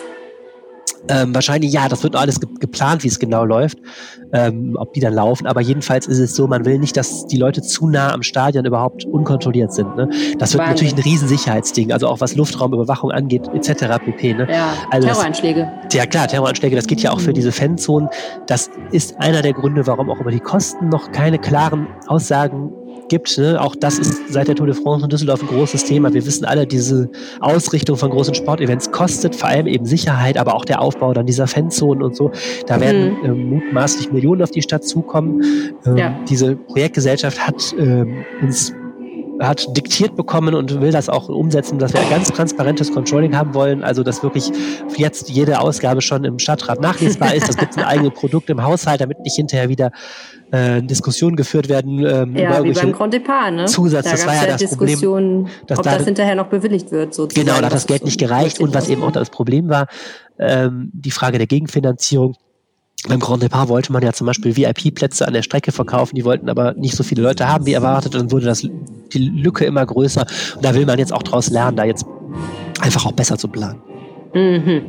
[1.09, 3.79] Ähm, wahrscheinlich ja, das wird noch alles ge geplant, wie es genau läuft,
[4.33, 5.47] ähm, ob die dann laufen.
[5.47, 8.65] Aber jedenfalls ist es so, man will nicht, dass die Leute zu nah am Stadion
[8.65, 9.97] überhaupt unkontrolliert sind.
[9.97, 10.09] Ne?
[10.39, 10.89] Das wird Wahnsinn.
[10.89, 13.99] natürlich ein Riesensicherheitsding, also auch was Luftraumüberwachung angeht, etc.
[14.05, 14.35] pp.
[14.35, 14.49] Ne?
[14.51, 15.71] Ja, also Terroranschläge.
[15.85, 18.09] Das, ja klar, Terroranschläge, das geht ja auch für diese Fanzonen.
[18.47, 22.73] Das ist einer der Gründe, warum auch über die Kosten noch keine klaren Aussagen
[23.09, 23.39] gibt.
[23.39, 23.61] Ne?
[23.61, 26.13] Auch das ist seit der Tour de France in Düsseldorf ein großes Thema.
[26.13, 30.65] Wir wissen alle, diese Ausrichtung von großen Sportevents kostet vor allem eben Sicherheit, aber auch
[30.65, 32.31] der Aufbau dann dieser Fanzonen und so.
[32.67, 33.25] Da werden mhm.
[33.25, 35.43] ähm, mutmaßlich Millionen auf die Stadt zukommen.
[35.87, 36.19] Ähm, ja.
[36.29, 38.73] Diese Projektgesellschaft hat ähm, uns
[39.41, 43.55] hat diktiert bekommen und will das auch umsetzen, dass wir ein ganz transparentes Controlling haben
[43.55, 43.83] wollen.
[43.83, 44.51] Also, dass wirklich
[44.97, 47.49] jetzt jede Ausgabe schon im Stadtrat nachlesbar ist.
[47.49, 49.91] Das gibt ein eigenes Produkt im Haushalt, damit nicht hinterher wieder
[50.51, 51.99] äh, Diskussionen geführt werden.
[51.99, 53.65] Ähm, ja, wie beim Grand Depart, ne?
[53.67, 55.67] Zusatz, da das war ja das Diskussion, Problem.
[55.67, 57.15] Dass ob da, das hinterher noch bewilligt wird.
[57.15, 57.47] Sozusagen.
[57.47, 58.61] Genau, da hat das Geld nicht gereicht.
[58.61, 59.87] Und was eben auch das Problem war,
[60.39, 62.37] ähm, die Frage der Gegenfinanzierung.
[63.07, 66.49] Beim Grand Depart wollte man ja zum Beispiel VIP-Plätze an der Strecke verkaufen, die wollten
[66.49, 69.87] aber nicht so viele Leute haben wie erwartet und dann wurde das, die Lücke immer
[69.87, 70.27] größer.
[70.57, 72.05] Und da will man jetzt auch daraus lernen, da jetzt
[72.81, 73.81] einfach auch besser zu planen.
[74.35, 74.83] Mhm.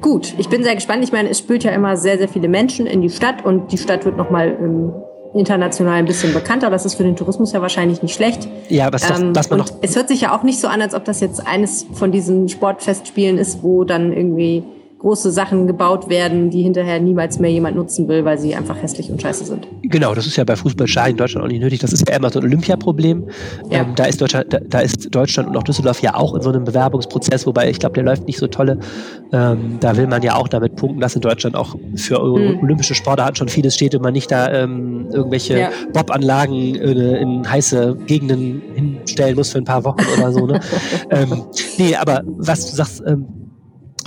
[0.00, 1.02] Gut, ich bin sehr gespannt.
[1.02, 3.78] Ich meine, es spült ja immer sehr, sehr viele Menschen in die Stadt und die
[3.78, 4.92] Stadt wird nochmal ähm,
[5.34, 6.70] international ein bisschen bekannter.
[6.70, 8.48] Das ist für den Tourismus ja wahrscheinlich nicht schlecht.
[8.68, 10.94] Ja, aber ähm, doch, man noch es hört sich ja auch nicht so an, als
[10.94, 14.64] ob das jetzt eines von diesen Sportfestspielen ist, wo dann irgendwie
[15.00, 19.10] große Sachen gebaut werden, die hinterher niemals mehr jemand nutzen will, weil sie einfach hässlich
[19.10, 19.66] und scheiße sind.
[19.82, 21.78] Genau, das ist ja bei Fußballstadien in Deutschland auch nicht nötig.
[21.78, 23.26] Das ist ja immer so ein Olympiaproblem.
[23.70, 23.80] Ja.
[23.80, 26.50] Ähm, da, ist Deutschland, da, da, ist Deutschland und auch Düsseldorf ja auch in so
[26.50, 28.78] einem Bewerbungsprozess, wobei ich glaube, der läuft nicht so tolle.
[29.32, 32.58] Ähm, da will man ja auch damit punkten, dass in Deutschland auch für hm.
[32.62, 35.70] olympische Sportarten schon vieles steht und man nicht da ähm, irgendwelche ja.
[35.94, 40.46] Bobanlagen äh, in heiße Gegenden hinstellen muss für ein paar Wochen oder so.
[40.46, 40.60] Ne?
[41.10, 41.44] ähm,
[41.78, 43.39] nee, aber was du sagst, ähm,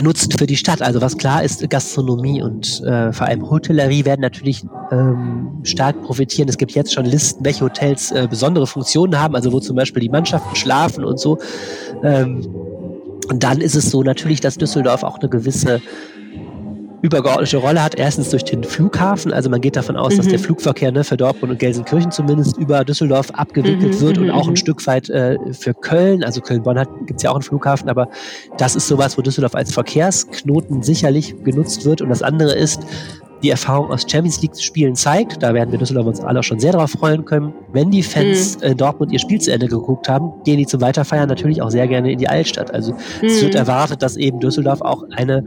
[0.01, 0.81] Nutzen für die Stadt.
[0.81, 6.49] Also was klar ist, Gastronomie und äh, vor allem Hotellerie werden natürlich ähm, stark profitieren.
[6.49, 10.01] Es gibt jetzt schon Listen, welche Hotels äh, besondere Funktionen haben, also wo zum Beispiel
[10.01, 11.37] die Mannschaften schlafen und so.
[12.03, 12.47] Ähm,
[13.29, 15.81] und dann ist es so natürlich, dass Düsseldorf auch eine gewisse
[17.03, 17.95] übergeordnete Rolle hat.
[17.95, 19.33] Erstens durch den Flughafen.
[19.33, 20.17] Also man geht davon aus, mhm.
[20.17, 20.43] dass der mhm.
[20.43, 24.01] Flugverkehr ne, für Dortmund und Gelsenkirchen zumindest über Düsseldorf abgewickelt mhm.
[24.01, 24.55] wird und mhm, auch ein mhm.
[24.55, 26.23] Stück weit äh, für Köln.
[26.23, 28.07] Also Köln-Bonn gibt es ja auch einen Flughafen, aber
[28.57, 32.01] das ist sowas, wo Düsseldorf als Verkehrsknoten sicherlich genutzt wird.
[32.01, 32.81] Und das andere ist,
[33.43, 36.59] die Erfahrung aus Champions League Spielen zeigt, da werden wir Düsseldorf uns alle auch schon
[36.61, 38.63] sehr darauf freuen können, wenn die Fans mhm.
[38.63, 41.87] in Dortmund ihr Spiel zu Ende geguckt haben, gehen die zum Weiterfeiern natürlich auch sehr
[41.89, 42.73] gerne in die Altstadt.
[42.73, 42.99] Also mhm.
[43.23, 45.43] es wird erwartet, dass eben Düsseldorf auch eine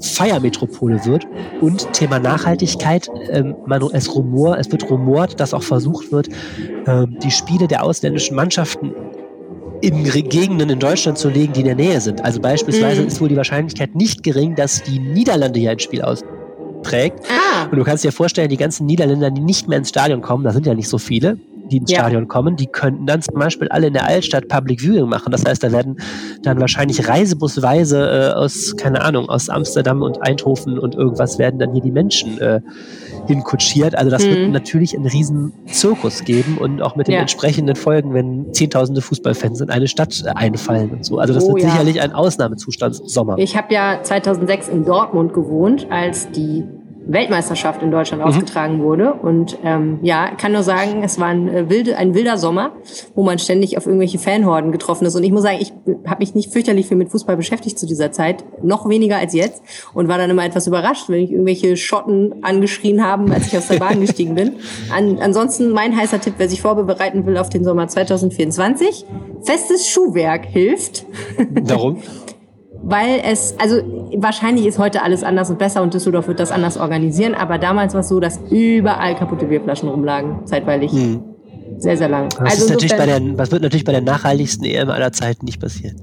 [0.00, 1.26] Feiermetropole wird.
[1.60, 6.28] Und Thema Nachhaltigkeit, ähm, man, es, rumor, es wird rumort, dass auch versucht wird,
[6.86, 8.92] ähm, die Spiele der ausländischen Mannschaften
[9.80, 12.24] in Gegenden in Deutschland zu legen, die in der Nähe sind.
[12.24, 13.08] Also beispielsweise mhm.
[13.08, 17.18] ist wohl die Wahrscheinlichkeit nicht gering, dass die Niederlande hier ein Spiel austrägt.
[17.28, 17.64] Ah.
[17.64, 20.52] Und du kannst dir vorstellen, die ganzen Niederländer, die nicht mehr ins Stadion kommen, da
[20.52, 21.38] sind ja nicht so viele,
[21.72, 22.00] die ins ja.
[22.00, 25.32] Stadion kommen, die könnten dann zum Beispiel alle in der Altstadt Public Viewing machen.
[25.32, 25.96] Das heißt, da werden
[26.42, 31.72] dann wahrscheinlich reisebusweise äh, aus, keine Ahnung, aus Amsterdam und Eindhoven und irgendwas werden dann
[31.72, 32.60] hier die Menschen äh,
[33.26, 33.96] hinkutschiert.
[33.96, 34.30] Also das mhm.
[34.30, 37.20] wird natürlich einen riesen Zirkus geben und auch mit den ja.
[37.20, 41.18] entsprechenden Folgen, wenn zehntausende Fußballfans in eine Stadt äh, einfallen und so.
[41.18, 41.70] Also das oh, wird ja.
[41.70, 43.38] sicherlich ein Ausnahmezustand Sommer.
[43.38, 46.64] Ich habe ja 2006 in Dortmund gewohnt, als die
[47.06, 48.28] Weltmeisterschaft in Deutschland mhm.
[48.28, 49.14] ausgetragen wurde.
[49.14, 52.72] Und ähm, ja, kann nur sagen, es war ein, äh, wilde, ein wilder Sommer,
[53.14, 55.16] wo man ständig auf irgendwelche Fanhorden getroffen ist.
[55.16, 55.72] Und ich muss sagen, ich
[56.06, 59.62] habe mich nicht fürchterlich viel mit Fußball beschäftigt zu dieser Zeit, noch weniger als jetzt.
[59.94, 63.68] Und war dann immer etwas überrascht, wenn ich irgendwelche Schotten angeschrien haben, als ich aus
[63.68, 64.56] der Bahn gestiegen bin.
[64.94, 69.04] An, ansonsten mein heißer Tipp, wer sich vorbereiten will auf den Sommer 2024,
[69.42, 71.06] festes Schuhwerk hilft.
[71.50, 71.98] Darum?
[72.82, 73.76] weil es, also
[74.16, 77.94] wahrscheinlich ist heute alles anders und besser und Düsseldorf wird das anders organisieren, aber damals
[77.94, 80.92] war es so, dass überall kaputte Bierflaschen rumlagen, zeitweilig.
[80.92, 81.24] Hm.
[81.78, 82.28] Sehr, sehr lang.
[82.28, 85.46] Das, also ist natürlich bei der, das wird natürlich bei der nachhaltigsten EM aller Zeiten
[85.46, 86.00] nicht passieren.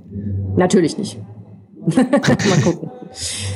[0.57, 1.19] Natürlich nicht.
[1.95, 2.91] Mal gucken.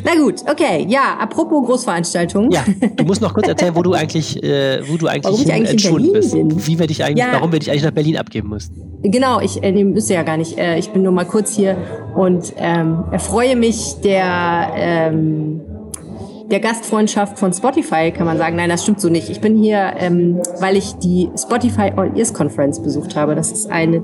[0.03, 0.85] Na gut, okay.
[0.89, 2.51] Ja, apropos Großveranstaltungen.
[2.51, 5.53] Ja, du musst noch kurz erzählen, wo du eigentlich, äh, wo du eigentlich, warum ich
[5.53, 6.33] eigentlich entschwunden bist.
[6.33, 6.67] Bin.
[6.67, 7.33] Wie wir dich eigentlich, ja.
[7.33, 8.81] warum wir dich eigentlich nach Berlin abgeben mussten.
[9.03, 10.57] Genau, ich äh, müsste ja gar nicht.
[10.57, 11.77] Äh, ich bin nur mal kurz hier
[12.15, 15.61] und ähm, erfreue mich der ähm,
[16.53, 18.55] der Gastfreundschaft von Spotify, kann man sagen.
[18.55, 19.27] Nein, das stimmt so nicht.
[19.29, 23.33] Ich bin hier, ähm, weil ich die Spotify All Ears Conference besucht habe.
[23.33, 24.03] Das ist ein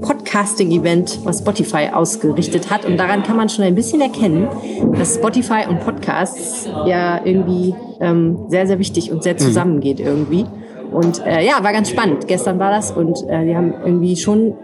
[0.00, 2.86] Podcasting-Event, was Spotify ausgerichtet hat.
[2.86, 4.48] Und daran kann man schon ein bisschen erkennen,
[4.96, 9.38] dass Spotify und Podcasts ja irgendwie ähm, sehr, sehr wichtig und sehr mhm.
[9.38, 10.46] zusammengeht irgendwie.
[10.90, 12.26] Und äh, ja, war ganz spannend.
[12.26, 14.54] Gestern war das und äh, die haben irgendwie schon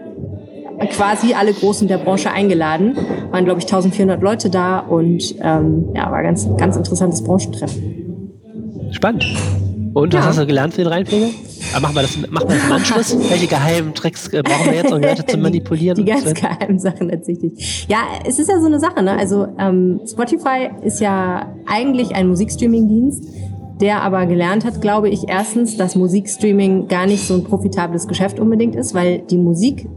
[0.85, 2.95] quasi alle Großen der Branche eingeladen.
[3.31, 8.91] Waren, glaube ich, 1400 Leute da und ähm, ja, war ganz, ganz interessantes Branchentreffen.
[8.91, 9.25] Spannend.
[9.93, 10.29] Und was ja.
[10.29, 11.29] hast du gelernt für den Rheinpfleger?
[11.73, 13.17] Aber machen wir das, machen wir das im Anschluss?
[13.29, 15.95] Welche geheimen Tricks äh, brauchen wir jetzt, um Leute zu manipulieren?
[15.95, 17.87] Die, die ganz geheimen Sachen tatsächlich.
[17.89, 19.17] Ja, es ist ja so eine Sache, ne?
[19.17, 23.23] Also ähm, Spotify ist ja eigentlich ein Musikstreaming-Dienst,
[23.81, 28.39] der aber gelernt hat, glaube ich, erstens, dass Musikstreaming gar nicht so ein profitables Geschäft
[28.39, 29.87] unbedingt ist, weil die Musik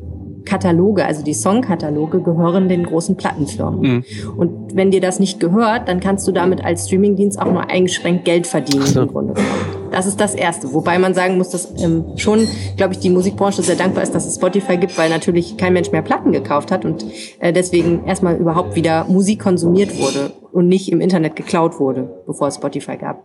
[0.45, 3.81] Kataloge, also die Songkataloge, gehören den großen Plattenfirmen.
[3.81, 4.05] Mhm.
[4.37, 8.25] Und wenn dir das nicht gehört, dann kannst du damit als Streamingdienst auch nur eingeschränkt
[8.25, 9.03] Geld verdienen so.
[9.03, 9.35] im Grunde
[9.91, 10.73] Das ist das Erste.
[10.73, 14.27] Wobei man sagen muss, dass ähm, schon, glaube ich, die Musikbranche sehr dankbar ist, dass
[14.27, 17.05] es Spotify gibt, weil natürlich kein Mensch mehr Platten gekauft hat und
[17.39, 22.49] äh, deswegen erstmal überhaupt wieder Musik konsumiert wurde und nicht im Internet geklaut wurde, bevor
[22.49, 23.25] es Spotify gab.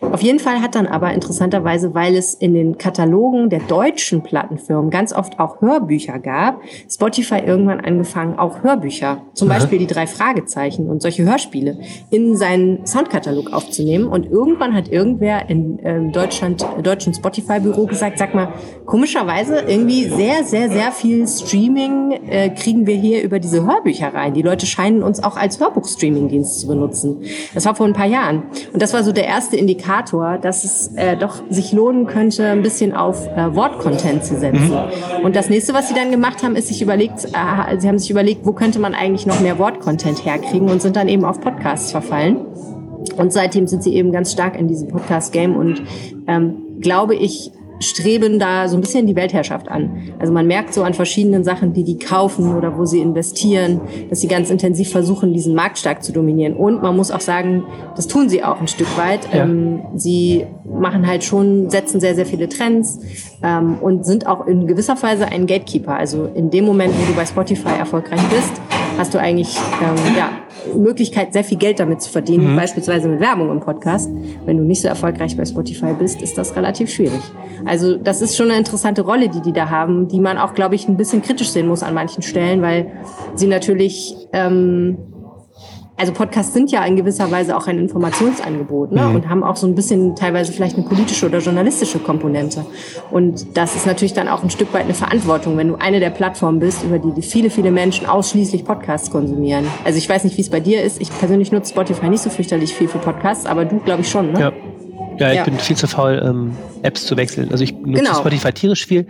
[0.00, 4.90] Auf jeden Fall hat dann aber interessanterweise, weil es in den Katalogen der deutschen Plattenfirmen
[4.90, 9.58] ganz oft auch Hörbücher gab, Spotify irgendwann angefangen, auch Hörbücher, zum Aha.
[9.58, 11.78] Beispiel die drei Fragezeichen und solche Hörspiele,
[12.10, 14.06] in seinen Soundkatalog aufzunehmen.
[14.06, 18.52] Und irgendwann hat irgendwer in äh, Deutschland, deutschen Spotify-Büro gesagt, sag mal,
[18.84, 24.34] komischerweise irgendwie sehr, sehr, sehr viel Streaming äh, kriegen wir hier über diese Hörbücher rein.
[24.34, 27.22] Die Leute scheinen uns auch als Hörbuch-Streaming-Dienst zu benutzen.
[27.54, 28.42] Das war vor ein paar Jahren.
[28.72, 32.46] Und das war so der erste Indikator, Indikator, dass es äh, doch sich lohnen könnte,
[32.46, 34.70] ein bisschen auf äh, Wortcontent zu setzen.
[34.70, 35.24] Mhm.
[35.24, 38.10] Und das nächste, was sie dann gemacht haben, ist sich überlegt, äh, sie haben sich
[38.10, 41.90] überlegt, wo könnte man eigentlich noch mehr Wortcontent herkriegen und sind dann eben auf Podcasts
[41.90, 42.46] verfallen.
[43.16, 45.82] Und seitdem sind sie eben ganz stark in diesem Podcast-Game und
[46.28, 47.50] ähm, glaube ich,
[47.82, 50.02] streben da so ein bisschen die Weltherrschaft an.
[50.18, 54.20] Also man merkt so an verschiedenen Sachen, die die kaufen oder wo sie investieren, dass
[54.20, 56.54] sie ganz intensiv versuchen, diesen Markt stark zu dominieren.
[56.54, 57.64] Und man muss auch sagen,
[57.96, 59.28] das tun sie auch ein Stück weit.
[59.32, 59.44] Ja.
[59.44, 63.00] Ähm, sie machen halt schon, setzen sehr, sehr viele Trends
[63.42, 65.96] ähm, und sind auch in gewisser Weise ein Gatekeeper.
[65.96, 68.52] Also in dem Moment, wo du bei Spotify erfolgreich bist,
[68.98, 70.30] hast du eigentlich ähm, ja,
[70.76, 72.56] Möglichkeit, sehr viel Geld damit zu verdienen, mhm.
[72.56, 74.10] beispielsweise mit Werbung im Podcast.
[74.44, 77.20] Wenn du nicht so erfolgreich bei Spotify bist, ist das relativ schwierig.
[77.64, 80.74] Also das ist schon eine interessante Rolle, die die da haben, die man auch, glaube
[80.74, 82.92] ich, ein bisschen kritisch sehen muss an manchen Stellen, weil
[83.34, 84.98] sie natürlich ähm,
[86.02, 89.02] also Podcasts sind ja in gewisser Weise auch ein Informationsangebot ne?
[89.02, 89.14] Mhm.
[89.14, 92.66] und haben auch so ein bisschen teilweise vielleicht eine politische oder journalistische Komponente.
[93.12, 96.10] Und das ist natürlich dann auch ein Stück weit eine Verantwortung, wenn du eine der
[96.10, 99.64] Plattformen bist, über die, die viele, viele Menschen ausschließlich Podcasts konsumieren.
[99.84, 101.00] Also ich weiß nicht, wie es bei dir ist.
[101.00, 104.32] Ich persönlich nutze Spotify nicht so fürchterlich viel für Podcasts, aber du, glaube ich, schon,
[104.32, 104.40] ne?
[104.40, 104.52] Ja.
[105.22, 105.44] Ja, ich ja.
[105.44, 107.50] bin viel zu faul, ähm, Apps zu wechseln.
[107.52, 108.18] Also ich nutze genau.
[108.18, 109.06] Spotify tierisch viel.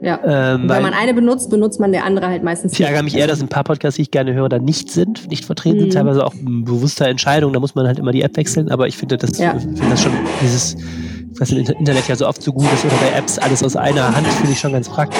[0.00, 0.20] Ja.
[0.54, 2.74] Ähm, Wenn man eine benutzt, benutzt man der andere halt meistens.
[2.74, 5.28] Ich ärgere mich eher, dass ein paar Podcasts, die ich gerne höre, da nicht sind,
[5.28, 5.80] nicht vertreten mhm.
[5.80, 5.94] sind.
[5.94, 7.52] Teilweise auch bewusster Entscheidung.
[7.52, 8.70] Da muss man halt immer die App wechseln.
[8.70, 9.58] Aber ich finde das, ja.
[9.58, 10.76] finde das schon dieses,
[11.40, 14.14] was im Internet ja so oft so gut ist oder bei Apps alles aus einer
[14.14, 15.18] Hand, finde ich schon ganz praktisch.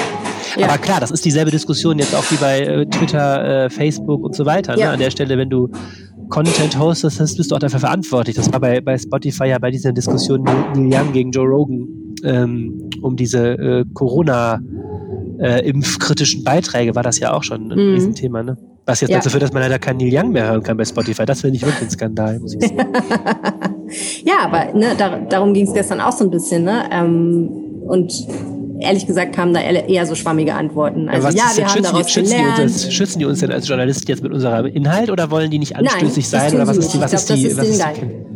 [0.55, 0.67] Ja.
[0.67, 4.35] Aber klar, das ist dieselbe Diskussion jetzt auch wie bei äh, Twitter, äh, Facebook und
[4.35, 4.77] so weiter.
[4.77, 4.89] Ne?
[4.89, 5.69] An der Stelle, wenn du
[6.29, 8.35] Content hostest, bist du auch dafür verantwortlich.
[8.35, 11.87] Das war bei, bei Spotify ja bei dieser Diskussion Neil Young gegen Joe Rogan
[12.23, 14.59] ähm, um diese äh, Corona
[15.39, 17.93] äh, impfkritischen Beiträge war das ja auch schon ein mhm.
[17.93, 18.57] Riesenthema, ne?
[18.85, 19.17] Was jetzt ja.
[19.17, 21.25] dazu führt, dass man leider keinen Neil Young mehr hören kann bei Spotify.
[21.25, 22.77] Das finde ich wirklich ein Skandal, muss ich sagen.
[24.25, 26.89] ja, aber ne, da, darum ging es gestern auch so ein bisschen, ne?
[26.91, 27.49] Ähm,
[27.87, 28.11] und
[28.79, 31.09] ehrlich gesagt kamen da eher so schwammige Antworten.
[31.09, 32.57] Also ja, wir haben daraus schützen gelernt.
[32.57, 35.59] Die uns, schützen die uns denn als Journalisten jetzt mit unserem Inhalt oder wollen die
[35.59, 36.53] nicht anstößig sein?
[36.53, 38.29] Oder was ist die, was ist die, was ist die,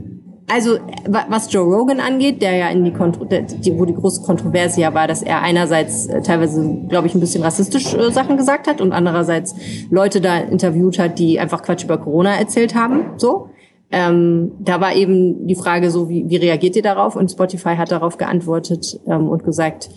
[0.51, 0.77] also
[1.07, 4.93] was Joe Rogan angeht, der ja in die, Kontro die wo die große Kontroverse ja
[4.93, 8.81] war, dass er einerseits äh, teilweise, glaube ich, ein bisschen rassistisch äh, Sachen gesagt hat
[8.81, 9.55] und andererseits
[9.89, 13.13] Leute da interviewt hat, die einfach Quatsch über Corona erzählt haben.
[13.17, 13.49] So,
[13.91, 17.15] ähm, da war eben die Frage so, wie, wie reagiert ihr darauf?
[17.15, 19.89] Und Spotify hat darauf geantwortet ähm, und gesagt,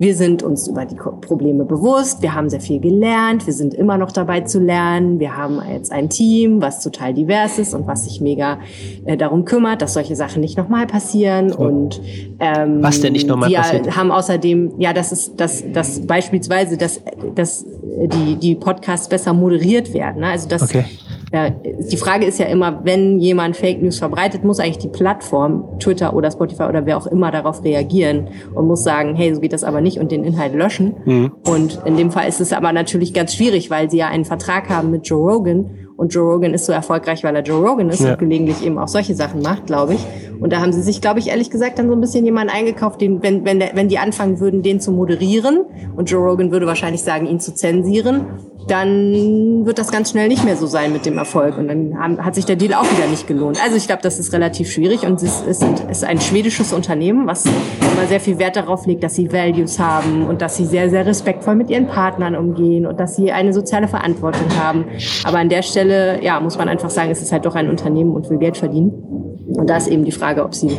[0.00, 3.98] wir sind uns über die Probleme bewusst, wir haben sehr viel gelernt, wir sind immer
[3.98, 8.04] noch dabei zu lernen, wir haben jetzt ein Team, was total divers ist und was
[8.04, 8.60] sich mega
[9.04, 11.52] äh, darum kümmert, dass solche Sachen nicht nochmal passieren.
[11.52, 11.64] Oh.
[11.64, 12.00] Und
[12.38, 13.84] ähm, was denn nicht nochmal passiert?
[13.84, 17.02] Wir haben außerdem, ja, das ist das, das beispielsweise, dass,
[17.34, 20.22] dass die, die Podcasts besser moderiert werden.
[20.22, 20.28] Ne?
[20.28, 20.86] Also das okay
[21.32, 25.78] ja, die Frage ist ja immer, wenn jemand Fake News verbreitet, muss eigentlich die Plattform,
[25.78, 29.52] Twitter oder Spotify oder wer auch immer darauf reagieren und muss sagen, hey, so geht
[29.52, 30.94] das aber nicht und den Inhalt löschen.
[31.04, 31.32] Mhm.
[31.48, 34.68] Und in dem Fall ist es aber natürlich ganz schwierig, weil sie ja einen Vertrag
[34.68, 38.00] haben mit Joe Rogan und Joe Rogan ist so erfolgreich, weil er Joe Rogan ist
[38.00, 38.12] ja.
[38.12, 40.00] und gelegentlich eben auch solche Sachen macht, glaube ich.
[40.40, 43.02] Und da haben sie sich, glaube ich, ehrlich gesagt dann so ein bisschen jemanden eingekauft,
[43.02, 45.60] den, wenn, wenn, der, wenn die anfangen würden, den zu moderieren
[45.96, 48.24] und Joe Rogan würde wahrscheinlich sagen, ihn zu zensieren,
[48.70, 51.58] dann wird das ganz schnell nicht mehr so sein mit dem Erfolg.
[51.58, 53.62] Und dann haben, hat sich der Deal auch wieder nicht gelohnt.
[53.62, 57.46] Also ich glaube, das ist relativ schwierig und es ist, ist ein schwedisches Unternehmen, was
[57.46, 61.04] immer sehr viel Wert darauf legt, dass sie Values haben und dass sie sehr, sehr
[61.04, 64.84] respektvoll mit ihren Partnern umgehen und dass sie eine soziale Verantwortung haben.
[65.24, 68.12] Aber an der Stelle, ja, muss man einfach sagen, es ist halt doch ein Unternehmen
[68.12, 69.29] und will Geld verdienen.
[69.56, 70.78] Und da ist eben die Frage, ob sie,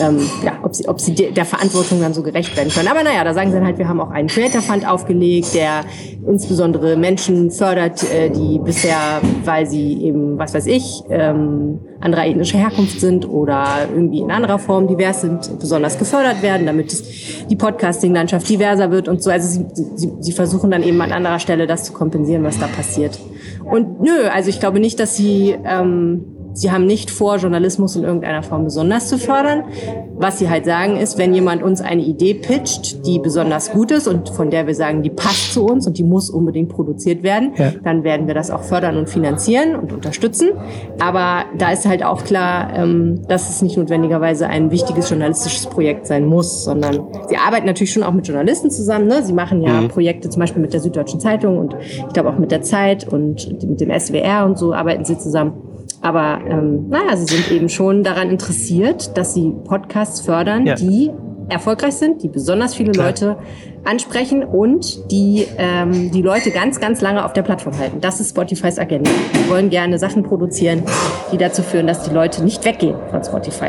[0.00, 2.88] ähm, ja, ob sie, ob sie der Verantwortung dann so gerecht werden können.
[2.88, 5.84] Aber naja, da sagen sie dann halt, wir haben auch einen Creator Fund aufgelegt, der
[6.26, 12.58] insbesondere Menschen fördert, äh, die bisher, weil sie eben, was weiß ich, ähm, anderer ethnischer
[12.58, 17.02] Herkunft sind oder irgendwie in anderer Form divers sind, besonders gefördert werden, damit
[17.50, 19.30] die Podcasting-Landschaft diverser wird und so.
[19.30, 22.66] Also sie, sie, sie versuchen dann eben an anderer Stelle das zu kompensieren, was da
[22.66, 23.18] passiert.
[23.64, 28.04] Und nö, also ich glaube nicht, dass sie ähm, Sie haben nicht vor, Journalismus in
[28.04, 29.64] irgendeiner Form besonders zu fördern.
[30.14, 34.06] Was sie halt sagen ist, wenn jemand uns eine Idee pitcht, die besonders gut ist
[34.06, 37.52] und von der wir sagen, die passt zu uns und die muss unbedingt produziert werden,
[37.56, 37.72] ja.
[37.82, 40.50] dann werden wir das auch fördern und finanzieren und unterstützen.
[41.00, 46.06] Aber da ist halt auch klar, ähm, dass es nicht notwendigerweise ein wichtiges journalistisches Projekt
[46.06, 49.08] sein muss, sondern sie arbeiten natürlich schon auch mit Journalisten zusammen.
[49.08, 49.24] Ne?
[49.24, 49.88] Sie machen ja mhm.
[49.88, 53.62] Projekte zum Beispiel mit der Süddeutschen Zeitung und ich glaube auch mit der Zeit und
[53.68, 55.63] mit dem SWR und so arbeiten sie zusammen.
[56.04, 60.74] Aber ähm, naja, sie sind eben schon daran interessiert, dass sie Podcasts fördern, ja.
[60.74, 61.10] die
[61.48, 63.06] erfolgreich sind, die besonders viele Klar.
[63.06, 63.38] Leute
[63.84, 68.00] ansprechen und die ähm, die Leute ganz, ganz lange auf der Plattform halten.
[68.00, 69.10] Das ist Spotifys Agenda.
[69.32, 70.82] Wir wollen gerne Sachen produzieren,
[71.32, 73.66] die dazu führen, dass die Leute nicht weggehen von Spotify.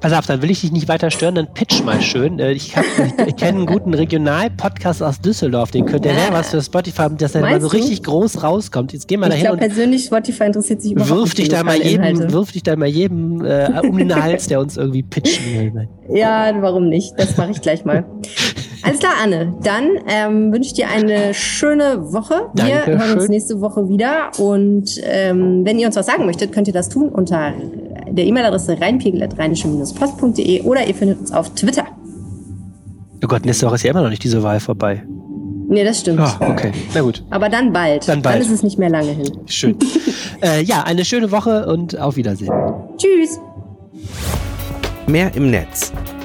[0.00, 2.38] Pass auf, dann will ich dich nicht weiter stören, dann pitch mal schön.
[2.38, 6.62] Äh, ich, ich, ich kenne einen guten Regional-Podcast aus Düsseldorf, den könnte ja was für
[6.62, 8.92] Spotify, dass der mal so richtig groß rauskommt.
[8.92, 9.44] Jetzt geh mal dahin.
[9.44, 12.76] Ich glaube persönlich, Spotify interessiert sich überhaupt wirf dich da mal jedem, Wirf dich da
[12.76, 15.88] mal jedem äh, um den Hals, der uns irgendwie pitchen will.
[16.08, 17.14] Ja, warum nicht?
[17.18, 18.04] Das mache ich gleich mal.
[18.86, 19.52] Alles klar, Anne.
[19.64, 22.50] Dann ähm, wünsche ich dir eine schöne Woche.
[22.54, 22.98] Wir Dankeschön.
[23.00, 24.30] hören uns nächste Woche wieder.
[24.38, 27.52] Und ähm, wenn ihr uns was sagen möchtet, könnt ihr das tun unter
[28.08, 31.84] der E-Mail-Adresse reinpegel.rheinische-post.de oder ihr findet uns auf Twitter.
[33.24, 35.02] Oh Gott, nächste Woche ist ja immer noch nicht diese Wahl vorbei.
[35.68, 36.20] Nee, das stimmt.
[36.20, 36.70] Ah, okay.
[36.94, 37.24] Na gut.
[37.30, 38.06] Aber dann bald.
[38.06, 38.36] Dann bald.
[38.36, 39.32] Dann ist es nicht mehr lange hin.
[39.46, 39.76] Schön.
[40.42, 42.52] äh, ja, eine schöne Woche und auf Wiedersehen.
[42.98, 43.40] Tschüss.
[45.08, 45.92] Mehr im Netz